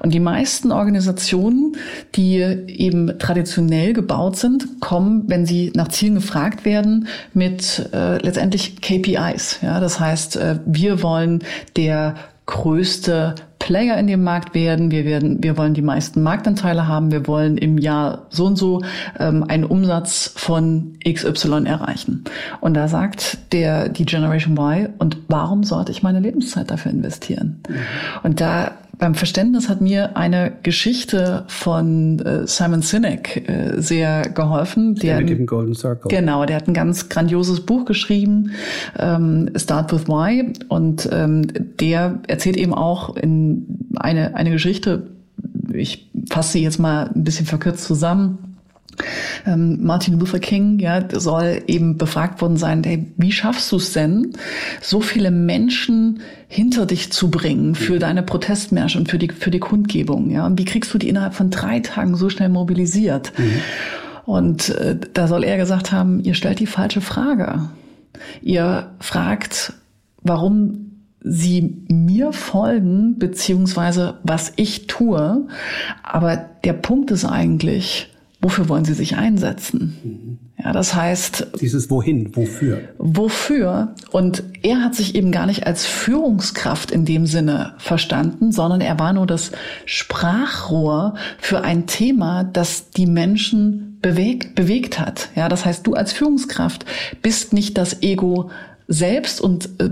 [0.00, 1.76] Und die meisten Organisationen,
[2.14, 8.80] die eben traditionell gebaut sind, kommen, wenn sie nach Zielen gefragt werden, mit äh, letztendlich
[8.80, 9.60] KPIs.
[9.62, 11.42] Ja, das heißt, äh, wir wollen
[11.76, 12.14] der
[12.46, 13.34] größte
[13.64, 14.90] Player in dem Markt werden.
[14.90, 17.10] Wir werden, wir wollen die meisten Marktanteile haben.
[17.10, 18.82] Wir wollen im Jahr so und so
[19.18, 22.24] ähm, einen Umsatz von XY erreichen.
[22.60, 27.62] Und da sagt der, die Generation Y, und warum sollte ich meine Lebenszeit dafür investieren?
[27.66, 27.74] Mhm.
[28.22, 34.94] Und da beim Verständnis hat mir eine Geschichte von äh, Simon Sinek äh, sehr geholfen.
[34.96, 36.08] Der, mit dem Golden Circle.
[36.08, 38.52] Genau, der hat ein ganz grandioses Buch geschrieben,
[38.98, 40.52] ähm, Start with Why.
[40.68, 41.46] Und ähm,
[41.80, 45.08] der erzählt eben auch in eine, eine Geschichte,
[45.72, 48.53] ich fasse sie jetzt mal ein bisschen verkürzt zusammen
[49.46, 54.32] Martin Luther King, ja, soll eben befragt worden sein, hey, wie schaffst du es denn,
[54.80, 59.60] so viele Menschen hinter dich zu bringen für deine Protestmärsche und für die, für die
[59.60, 60.46] Kundgebung, ja?
[60.46, 63.32] Und wie kriegst du die innerhalb von drei Tagen so schnell mobilisiert?
[63.36, 63.60] Mhm.
[64.24, 67.68] Und äh, da soll er gesagt haben, ihr stellt die falsche Frage.
[68.40, 69.74] Ihr fragt,
[70.22, 70.84] warum
[71.20, 75.46] sie mir folgen, beziehungsweise was ich tue.
[76.02, 78.13] Aber der Punkt ist eigentlich,
[78.44, 79.96] wofür wollen sie sich einsetzen?
[80.04, 80.38] Mhm.
[80.62, 81.48] Ja, das heißt.
[81.60, 82.80] Dieses Wohin, wofür?
[82.98, 83.94] Wofür?
[84.12, 88.98] Und er hat sich eben gar nicht als Führungskraft in dem Sinne verstanden, sondern er
[88.98, 89.50] war nur das
[89.84, 95.30] Sprachrohr für ein Thema, das die Menschen bewegt, bewegt hat.
[95.34, 96.84] Ja, das heißt, du als Führungskraft
[97.22, 98.50] bist nicht das Ego
[98.86, 99.90] selbst und äh,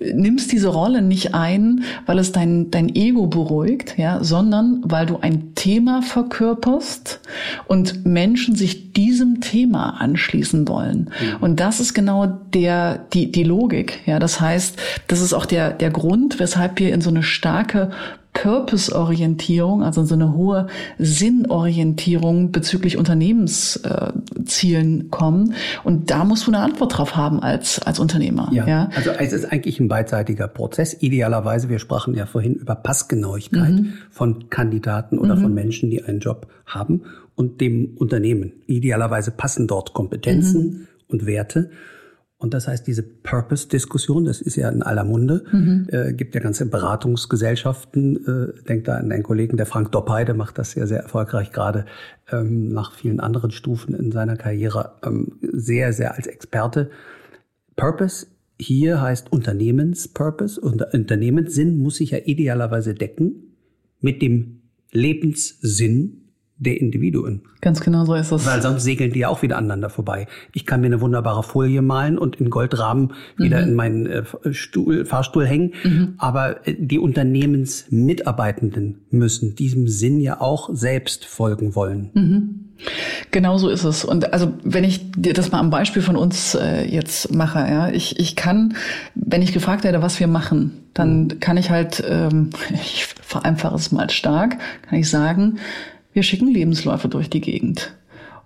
[0.00, 5.18] nimmst diese Rolle nicht ein, weil es dein, dein Ego beruhigt, ja, sondern weil du
[5.18, 7.20] ein Thema verkörperst
[7.66, 11.10] und Menschen sich diesem Thema anschließen wollen.
[11.20, 11.36] Mhm.
[11.40, 14.18] Und das ist genau der, die, die Logik, ja.
[14.18, 14.76] Das heißt,
[15.08, 17.90] das ist auch der, der Grund, weshalb wir in so eine starke
[18.42, 20.66] Purpose-Orientierung, also so eine hohe
[20.98, 22.98] Sinnorientierung bezüglich
[24.46, 25.54] Unternehmenszielen kommen.
[25.84, 28.48] Und da musst du eine Antwort drauf haben als, als Unternehmer.
[28.52, 30.96] Ja, ja, also es ist eigentlich ein beidseitiger Prozess.
[31.00, 33.94] Idealerweise, wir sprachen ja vorhin über Passgenauigkeit mhm.
[34.10, 35.42] von Kandidaten oder mhm.
[35.42, 37.02] von Menschen, die einen Job haben
[37.34, 38.52] und dem Unternehmen.
[38.66, 40.86] Idealerweise passen dort Kompetenzen mhm.
[41.08, 41.70] und Werte.
[42.38, 45.86] Und das heißt, diese Purpose-Diskussion, das ist ja in aller Munde, mhm.
[45.90, 48.52] äh, gibt ja ganze Beratungsgesellschaften.
[48.56, 51.50] Äh, denkt da an einen Kollegen, der Frank Doppey, der macht das ja sehr erfolgreich
[51.50, 51.86] gerade
[52.30, 56.90] ähm, nach vielen anderen Stufen in seiner Karriere ähm, sehr, sehr als Experte.
[57.74, 58.26] Purpose
[58.58, 63.56] hier heißt Unternehmenspurpose und Unternehmenssinn muss sich ja idealerweise decken
[64.00, 64.62] mit dem
[64.92, 66.25] Lebenssinn
[66.58, 67.42] der Individuen.
[67.60, 68.46] Ganz genau so ist es.
[68.46, 70.26] Weil sonst segeln die ja auch wieder aneinander vorbei.
[70.52, 73.68] Ich kann mir eine wunderbare Folie malen und in Goldrahmen wieder Mhm.
[73.68, 76.14] in meinen äh, Stuhl, Fahrstuhl hängen.
[76.18, 82.10] Aber äh, die Unternehmensmitarbeitenden müssen diesem Sinn ja auch selbst folgen wollen.
[82.14, 82.60] Mhm.
[83.30, 84.04] Genau so ist es.
[84.04, 87.88] Und also wenn ich dir das mal am Beispiel von uns äh, jetzt mache, ja,
[87.88, 88.74] ich, ich kann,
[89.14, 93.92] wenn ich gefragt werde, was wir machen, dann kann ich halt, ähm, ich vereinfache es
[93.92, 94.56] mal stark,
[94.88, 95.58] kann ich sagen,
[96.16, 97.94] wir schicken Lebensläufe durch die Gegend.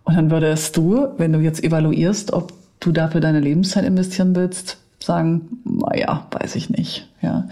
[0.03, 4.79] Und dann würdest du, wenn du jetzt evaluierst, ob du dafür deine Lebenszeit investieren willst,
[4.99, 7.09] sagen, naja, weiß ich nicht.
[7.23, 7.49] Ja.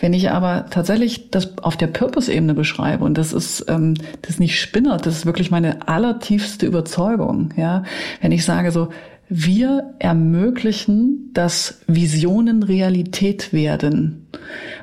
[0.00, 3.92] Wenn ich aber tatsächlich das auf der Purpose-Ebene beschreibe, und das ist, ähm,
[4.22, 7.84] das ist nicht Spinner, das ist wirklich meine allertiefste Überzeugung, ja.
[8.22, 8.88] Wenn ich sage so,
[9.28, 14.28] wir ermöglichen, dass Visionen Realität werden,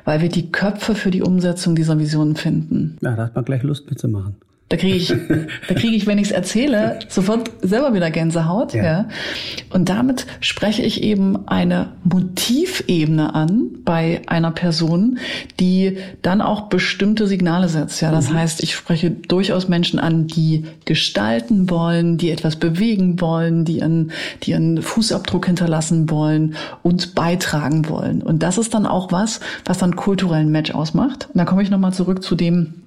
[0.04, 2.98] weil wir die Köpfe für die Umsetzung dieser Visionen finden.
[3.02, 4.36] Ja, da hat man gleich Lust mitzumachen.
[4.68, 5.08] Da kriege ich,
[5.68, 8.74] da kriege ich, wenn ich es erzähle, sofort selber wieder Gänsehaut.
[8.74, 8.84] Ja.
[8.84, 9.08] Ja.
[9.70, 15.18] Und damit spreche ich eben eine Motivebene an bei einer Person,
[15.60, 18.00] die dann auch bestimmte Signale setzt.
[18.00, 23.64] Ja, das heißt, ich spreche durchaus Menschen an, die gestalten wollen, die etwas bewegen wollen,
[23.64, 24.10] die einen,
[24.42, 28.20] die einen Fußabdruck hinterlassen wollen und beitragen wollen.
[28.20, 31.28] Und das ist dann auch was, was dann kulturellen Match ausmacht.
[31.32, 32.82] Und da komme ich nochmal zurück zu dem,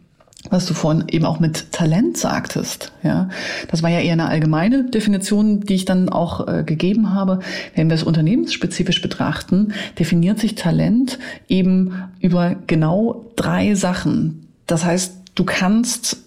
[0.49, 3.29] was du vorhin eben auch mit Talent sagtest, ja,
[3.69, 7.39] das war ja eher eine allgemeine Definition, die ich dann auch äh, gegeben habe.
[7.75, 11.19] Wenn wir es unternehmensspezifisch betrachten, definiert sich Talent
[11.49, 14.47] eben über genau drei Sachen.
[14.65, 16.17] Das heißt, du kannst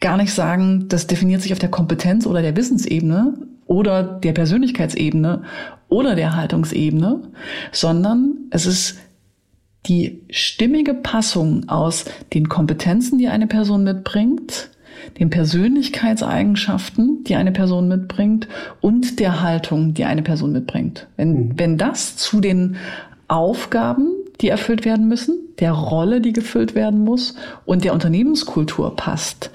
[0.00, 3.34] gar nicht sagen, das definiert sich auf der Kompetenz oder der Wissensebene
[3.66, 5.42] oder der Persönlichkeitsebene
[5.88, 7.20] oder der Haltungsebene,
[7.72, 8.98] sondern es ist
[9.86, 12.04] die stimmige Passung aus
[12.34, 14.70] den Kompetenzen, die eine Person mitbringt,
[15.18, 18.48] den Persönlichkeitseigenschaften, die eine Person mitbringt
[18.80, 21.06] und der Haltung, die eine Person mitbringt.
[21.16, 22.76] Wenn, wenn das zu den
[23.28, 24.10] Aufgaben,
[24.40, 29.50] die erfüllt werden müssen, der Rolle, die gefüllt werden muss und der Unternehmenskultur passt,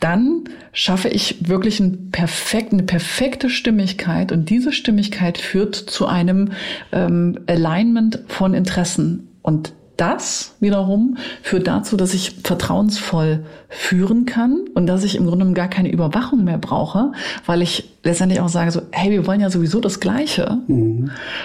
[0.00, 6.52] dann schaffe ich wirklich ein perfekt, eine perfekte Stimmigkeit und diese Stimmigkeit führt zu einem
[6.92, 9.28] ähm, Alignment von Interessen.
[9.44, 15.38] Und das wiederum führt dazu, dass ich vertrauensvoll führen kann und dass ich im Grunde
[15.38, 17.12] genommen gar keine Überwachung mehr brauche,
[17.46, 20.58] weil ich letztendlich auch sage so, hey, wir wollen ja sowieso das Gleiche.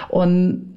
[0.08, 0.69] Und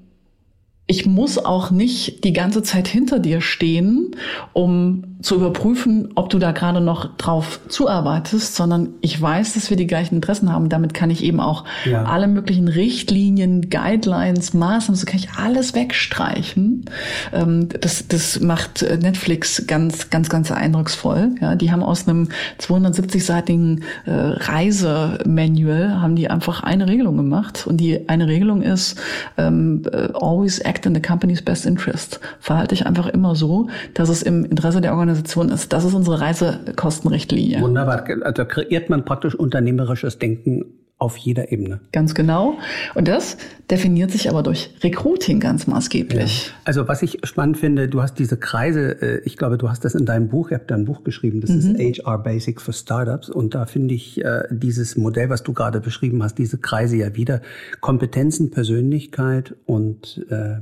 [0.85, 4.15] ich muss auch nicht die ganze Zeit hinter dir stehen,
[4.51, 9.77] um zu überprüfen, ob du da gerade noch drauf zuarbeitest, sondern ich weiß, dass wir
[9.77, 10.67] die gleichen Interessen haben.
[10.67, 12.03] Damit kann ich eben auch Ja.
[12.03, 16.83] alle möglichen Richtlinien, Guidelines, Maßnahmen, so kann ich alles wegstreichen.
[17.31, 21.33] Ähm, Das, das macht äh, Netflix ganz, ganz, ganz eindrucksvoll.
[21.39, 22.27] Ja, die haben aus einem
[22.59, 28.99] 270-seitigen äh, Reisemanual haben die einfach eine Regelung gemacht und die eine Regelung ist
[29.37, 32.19] ähm, äh, always act in the company's best interest.
[32.39, 35.71] Verhalte ich einfach immer so, dass es im Interesse der Organisation ist.
[35.71, 37.61] Das ist unsere Reisekostenrichtlinie.
[37.61, 38.05] Wunderbar.
[38.23, 40.65] Also kreiert man praktisch unternehmerisches Denken
[41.03, 41.81] auf jeder Ebene.
[41.91, 42.57] Ganz genau.
[42.95, 43.37] Und das
[43.69, 46.51] definiert sich aber durch Recruiting ganz maßgeblich.
[46.63, 49.95] Also was ich spannend finde, du hast diese Kreise, äh, ich glaube, du hast das
[49.95, 53.29] in deinem Buch, ihr habt da ein Buch geschrieben, das ist HR Basics for Startups
[53.29, 57.15] und da finde ich äh, dieses Modell, was du gerade beschrieben hast, diese Kreise ja
[57.15, 57.41] wieder,
[57.81, 60.61] Kompetenzen, Persönlichkeit und äh,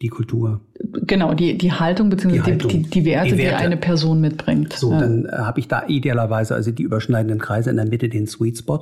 [0.00, 0.60] die Kultur.
[1.06, 2.38] Genau, die, die Haltung bzw.
[2.38, 4.72] Die Die, die, die, Werte, Die eine Person mitbringt.
[4.72, 5.00] So, Ja.
[5.00, 8.58] dann äh, habe ich da idealerweise also die überschneidenden Kreise in der Mitte, den Sweet
[8.58, 8.80] Spot.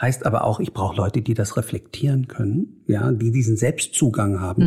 [0.00, 4.62] Heißt aber auch, ich brauche Leute, die das reflektieren können, ja, die diesen Selbstzugang haben.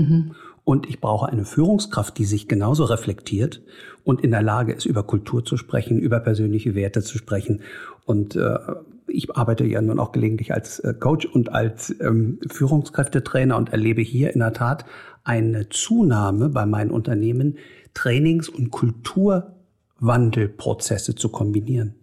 [0.64, 3.62] Und ich brauche eine Führungskraft, die sich genauso reflektiert
[4.04, 7.62] und in der Lage ist, über Kultur zu sprechen, über persönliche Werte zu sprechen.
[8.06, 8.60] Und äh,
[9.08, 14.02] ich arbeite ja nun auch gelegentlich als äh, Coach und als ähm, Führungskräftetrainer und erlebe
[14.02, 14.86] hier in der Tat
[15.24, 17.58] eine Zunahme bei meinen Unternehmen,
[17.94, 21.96] Trainings- und Kulturwandelprozesse zu kombinieren,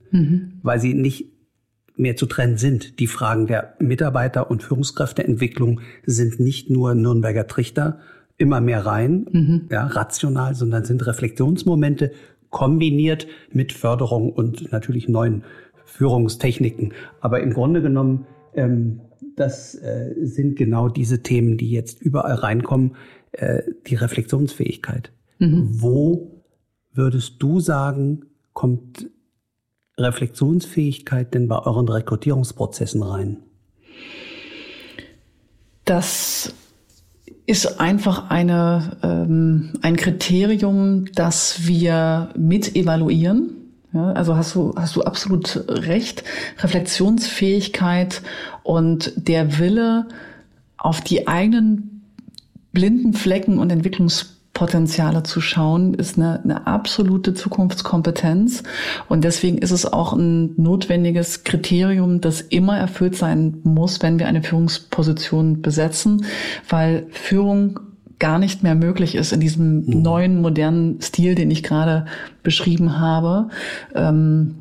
[0.63, 1.27] weil sie nicht
[1.99, 2.99] mehr zu trennen sind.
[3.01, 7.99] Die Fragen der Mitarbeiter- und Führungskräfteentwicklung sind nicht nur Nürnberger Trichter
[8.37, 12.13] immer mehr rein, ja, rational, sondern sind Reflexionsmomente
[12.51, 15.43] kombiniert mit Förderung und natürlich neuen
[15.85, 16.93] Führungstechniken.
[17.21, 19.01] Aber im Grunde genommen, ähm,
[19.37, 22.97] das äh, sind genau diese Themen, die jetzt überall reinkommen,
[23.33, 25.13] äh, die Reflexionsfähigkeit.
[25.41, 26.43] Wo
[26.93, 29.09] würdest du sagen, kommt
[29.99, 33.39] Reflexionsfähigkeit denn bei euren Rekrutierungsprozessen rein?
[35.85, 36.53] Das
[37.47, 43.55] ist einfach eine, ähm, ein Kriterium, das wir mit evaluieren.
[43.95, 46.25] Ja, also hast du, hast du absolut recht.
[46.59, 48.21] Reflexionsfähigkeit
[48.63, 50.09] und der Wille,
[50.77, 52.03] auf die eigenen
[52.73, 53.73] blinden Flecken und
[54.59, 58.63] Entwicklungspotenziale zu schauen, ist eine, eine absolute Zukunftskompetenz.
[59.09, 64.27] Und deswegen ist es auch ein notwendiges Kriterium, das immer erfüllt sein muss, wenn wir
[64.27, 66.25] eine Führungsposition besetzen,
[66.69, 67.81] weil Führung
[68.19, 70.03] gar nicht mehr möglich ist in diesem mhm.
[70.03, 72.07] neuen, modernen Stil, den ich gerade
[72.43, 73.49] beschrieben habe,
[73.95, 74.57] ähm,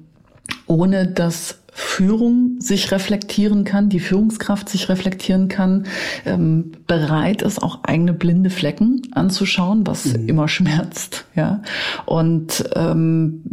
[0.68, 5.86] ohne dass Führung sich reflektieren kann, die Führungskraft sich reflektieren kann,
[6.26, 10.28] ähm, bereit ist, auch eigene blinde Flecken anzuschauen, was mhm.
[10.28, 11.62] immer schmerzt, ja.
[12.08, 13.44] Und ähm,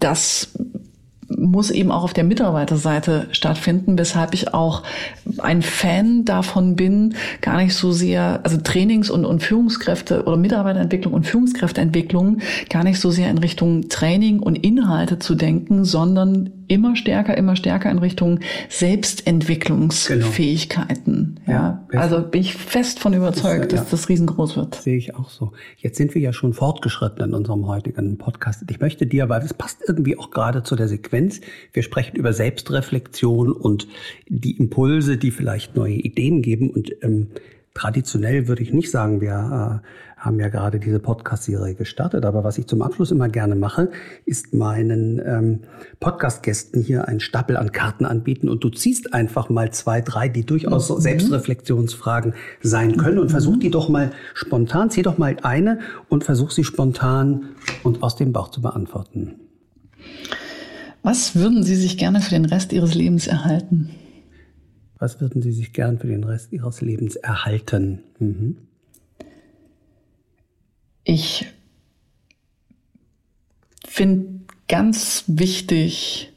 [0.00, 0.54] das
[1.28, 4.82] muss eben auch auf der Mitarbeiterseite stattfinden, weshalb ich auch
[5.38, 11.14] ein Fan davon bin, gar nicht so sehr, also Trainings- und, und Führungskräfte oder Mitarbeiterentwicklung
[11.14, 12.38] und Führungskräfteentwicklung
[12.70, 17.56] gar nicht so sehr in Richtung Training und Inhalte zu denken, sondern immer stärker, immer
[17.56, 18.38] stärker in Richtung
[18.68, 21.40] Selbstentwicklungsfähigkeiten.
[21.44, 21.58] Genau.
[21.58, 24.76] Ja, ja also bin ich fest von überzeugt, das, dass das riesengroß wird.
[24.76, 25.50] Sehe ich auch so.
[25.76, 28.62] Jetzt sind wir ja schon fortgeschritten in unserem heutigen Podcast.
[28.70, 31.40] Ich möchte dir, weil es passt irgendwie auch gerade zu der Sequenz,
[31.72, 33.88] wir sprechen über Selbstreflexion und
[34.28, 37.28] die Impulse, die vielleicht neue Ideen geben und ähm,
[37.78, 39.88] Traditionell würde ich nicht sagen, wir äh,
[40.18, 43.90] haben ja gerade diese Podcast-Serie gestartet, aber was ich zum Abschluss immer gerne mache,
[44.24, 45.60] ist meinen ähm,
[46.00, 50.44] Podcast-Gästen hier einen Stapel an Karten anbieten und du ziehst einfach mal zwei, drei, die
[50.44, 51.00] durchaus mhm.
[51.00, 56.50] Selbstreflexionsfragen sein können und versuch die doch mal spontan, zieh doch mal eine und versuch
[56.50, 57.50] sie spontan
[57.84, 59.36] und aus dem Bauch zu beantworten.
[61.02, 63.90] Was würden Sie sich gerne für den Rest Ihres Lebens erhalten?
[64.98, 68.00] Was würden Sie sich gern für den Rest Ihres Lebens erhalten?
[68.18, 68.67] Mhm.
[71.10, 71.46] Ich
[73.86, 76.34] finde ganz wichtig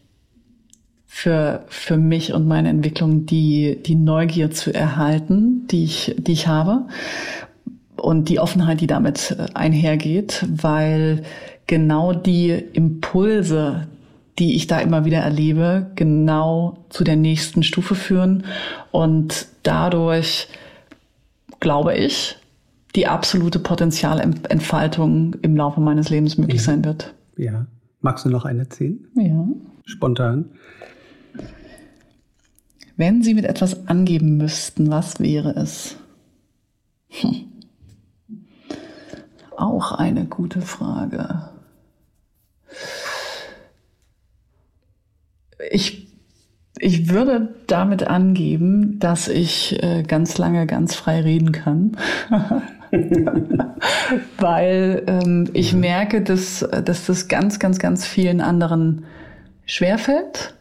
[1.05, 6.47] für, für mich und meine Entwicklung die, die Neugier zu erhalten, die ich, die ich
[6.47, 6.87] habe
[7.97, 11.23] und die Offenheit, die damit einhergeht, weil
[11.67, 13.89] genau die Impulse,
[14.39, 18.45] die ich da immer wieder erlebe, genau zu der nächsten Stufe führen
[18.91, 20.47] und dadurch,
[21.59, 22.37] glaube ich,
[22.95, 26.65] die absolute Potenzialentfaltung im Laufe meines Lebens möglich ja.
[26.65, 27.13] sein wird.
[27.37, 27.65] Ja.
[28.01, 29.07] Magst du noch eine ziehen?
[29.15, 29.47] Ja.
[29.85, 30.49] Spontan.
[32.97, 35.97] Wenn Sie mit etwas angeben müssten, was wäre es?
[37.09, 37.45] Hm.
[39.55, 41.49] Auch eine gute Frage.
[45.69, 46.07] Ich,
[46.79, 51.97] ich würde damit angeben, dass ich äh, ganz lange ganz frei reden kann.
[54.37, 59.05] Weil ähm, ich merke, dass, dass das ganz, ganz, ganz vielen anderen
[59.65, 60.53] schwerfällt.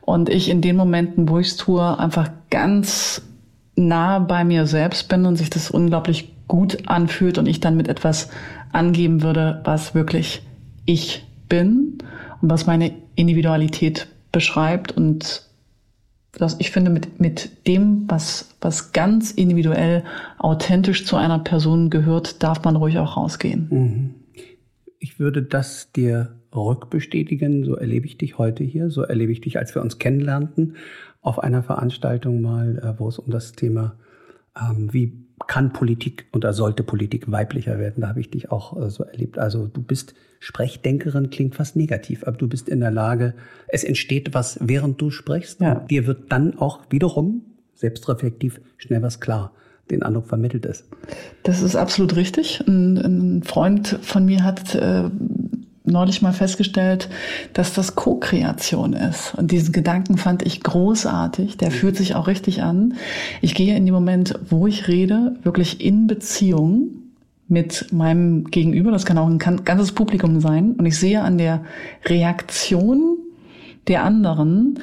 [0.00, 3.22] Und ich in den Momenten, wo ich es tue, einfach ganz
[3.76, 7.88] nah bei mir selbst bin und sich das unglaublich gut anfühlt und ich dann mit
[7.88, 8.30] etwas
[8.72, 10.42] angeben würde, was wirklich
[10.86, 11.98] ich bin
[12.40, 15.47] und was meine Individualität beschreibt und
[16.32, 20.04] das, ich finde, mit, mit dem, was, was ganz individuell
[20.38, 23.68] authentisch zu einer Person gehört, darf man ruhig auch rausgehen.
[23.70, 24.14] Mhm.
[24.98, 27.64] Ich würde das dir rückbestätigen.
[27.64, 28.90] So erlebe ich dich heute hier.
[28.90, 30.76] So erlebe ich dich, als wir uns kennenlernten,
[31.20, 33.96] auf einer Veranstaltung mal, äh, wo es um das Thema,
[34.58, 38.00] ähm, wie kann Politik oder sollte Politik weiblicher werden.
[38.02, 39.38] Da habe ich dich auch äh, so erlebt.
[39.38, 43.34] Also du bist Sprechdenkerin, klingt fast negativ, aber du bist in der Lage,
[43.68, 45.60] es entsteht was, während du sprichst.
[45.60, 45.76] Ja.
[45.76, 47.42] dir wird dann auch wiederum
[47.74, 49.52] selbstreflektiv schnell was klar
[49.90, 50.84] den Eindruck vermittelt ist.
[51.44, 52.62] Das ist absolut richtig.
[52.66, 55.04] Ein, ein Freund von mir hat äh,
[55.88, 57.08] neulich mal festgestellt,
[57.52, 59.34] dass das Co-Kreation ist.
[59.36, 61.56] Und diesen Gedanken fand ich großartig.
[61.56, 62.94] Der fühlt sich auch richtig an.
[63.40, 66.88] Ich gehe in dem Moment, wo ich rede, wirklich in Beziehung
[67.48, 68.90] mit meinem Gegenüber.
[68.90, 70.72] Das kann auch ein ganzes Publikum sein.
[70.72, 71.64] Und ich sehe an der
[72.04, 73.16] Reaktion
[73.88, 74.78] der anderen,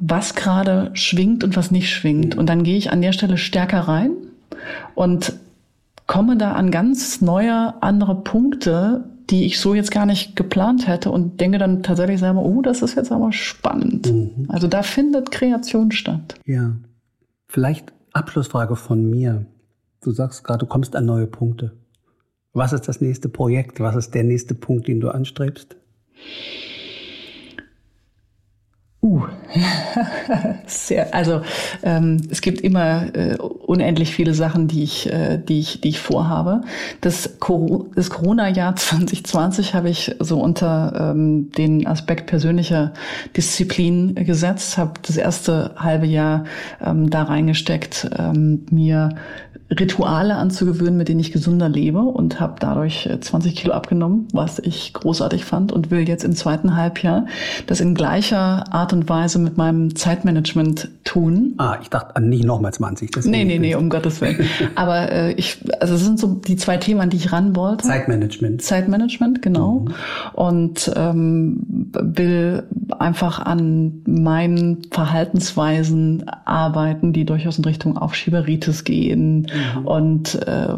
[0.00, 2.36] was gerade schwingt und was nicht schwingt.
[2.36, 4.10] Und dann gehe ich an der Stelle stärker rein
[4.94, 5.34] und
[6.06, 11.10] komme da an ganz neue andere Punkte, die ich so jetzt gar nicht geplant hätte
[11.10, 14.12] und denke dann tatsächlich selber, oh, das ist jetzt aber spannend.
[14.12, 14.46] Mhm.
[14.48, 16.34] Also da findet Kreation statt.
[16.44, 16.76] Ja.
[17.48, 19.46] Vielleicht Abschlussfrage von mir.
[20.02, 21.72] Du sagst gerade, du kommst an neue Punkte.
[22.52, 23.80] Was ist das nächste Projekt?
[23.80, 25.76] Was ist der nächste Punkt, den du anstrebst?
[29.04, 29.26] Uh,
[30.66, 31.14] sehr.
[31.14, 31.42] Also
[31.82, 36.00] ähm, es gibt immer äh, unendlich viele Sachen, die ich, äh, die ich, die ich
[36.00, 36.62] vorhabe.
[37.02, 42.94] Das, Cor das Corona-Jahr 2020 habe ich so unter ähm, den Aspekt persönlicher
[43.36, 46.44] Disziplin gesetzt, habe das erste halbe Jahr
[46.82, 49.10] ähm, da reingesteckt, ähm, mir
[49.70, 54.58] Rituale anzugewöhnen, mit denen ich gesünder lebe und habe dadurch 20 äh, Kilo abgenommen, was
[54.58, 57.26] ich großartig fand und will jetzt im zweiten Halbjahr
[57.66, 61.54] das in gleicher Art und Weise mit meinem Zeitmanagement tun.
[61.58, 63.10] Ah, ich dachte nicht nochmal 20.
[63.26, 64.48] Nee, nee, nee, um Gottes Willen.
[64.74, 67.86] Aber äh, ich, also das sind so die zwei Themen, an die ich ran wollte.
[67.86, 68.62] Zeitmanagement.
[68.62, 69.80] Zeitmanagement, genau.
[69.80, 69.94] Mhm.
[70.32, 72.62] Und ähm, will
[72.98, 79.86] einfach an meinen Verhaltensweisen arbeiten, die durchaus in Richtung Aufschieberitis gehen mhm.
[79.86, 80.74] und äh,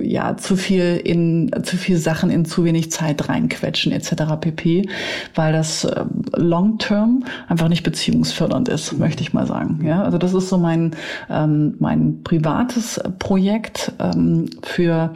[0.00, 4.12] ja zu viel in zu viel Sachen in zu wenig Zeit reinquetschen etc.
[4.40, 4.88] pp,
[5.34, 6.04] weil das äh,
[6.36, 9.80] long term einfach nicht beziehungsfördernd ist, möchte ich mal sagen.
[9.84, 10.92] Ja, also das ist so mein
[11.30, 15.14] ähm, mein privates Projekt ähm, für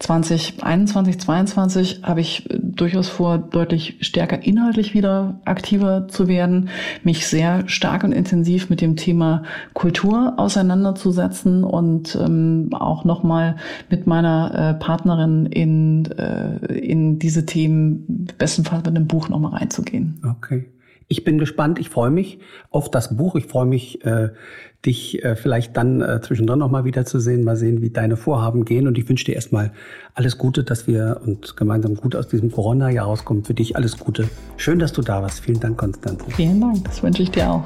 [0.00, 6.70] 2021, 2022 habe ich durchaus vor, deutlich stärker inhaltlich wieder aktiver zu werden,
[7.04, 9.42] mich sehr stark und intensiv mit dem Thema
[9.74, 13.56] Kultur auseinanderzusetzen und ähm, auch nochmal
[13.90, 20.18] mit meiner äh, Partnerin in, äh, in diese Themen bestenfalls mit einem Buch nochmal reinzugehen.
[20.24, 20.64] Okay.
[21.12, 22.38] Ich bin gespannt, ich freue mich
[22.70, 23.34] auf das Buch.
[23.34, 24.28] Ich freue mich, äh,
[24.86, 28.86] dich äh, vielleicht dann äh, zwischendrin noch mal wiederzusehen, mal sehen, wie deine Vorhaben gehen.
[28.86, 29.72] Und ich wünsche dir erstmal
[30.14, 33.44] alles Gute, dass wir uns gemeinsam gut aus diesem Corona-Jahr rauskommen.
[33.44, 34.30] Für dich alles Gute.
[34.56, 35.40] Schön, dass du da warst.
[35.40, 36.24] Vielen Dank, Konstanze.
[36.30, 37.64] Vielen Dank, das wünsche ich dir auch.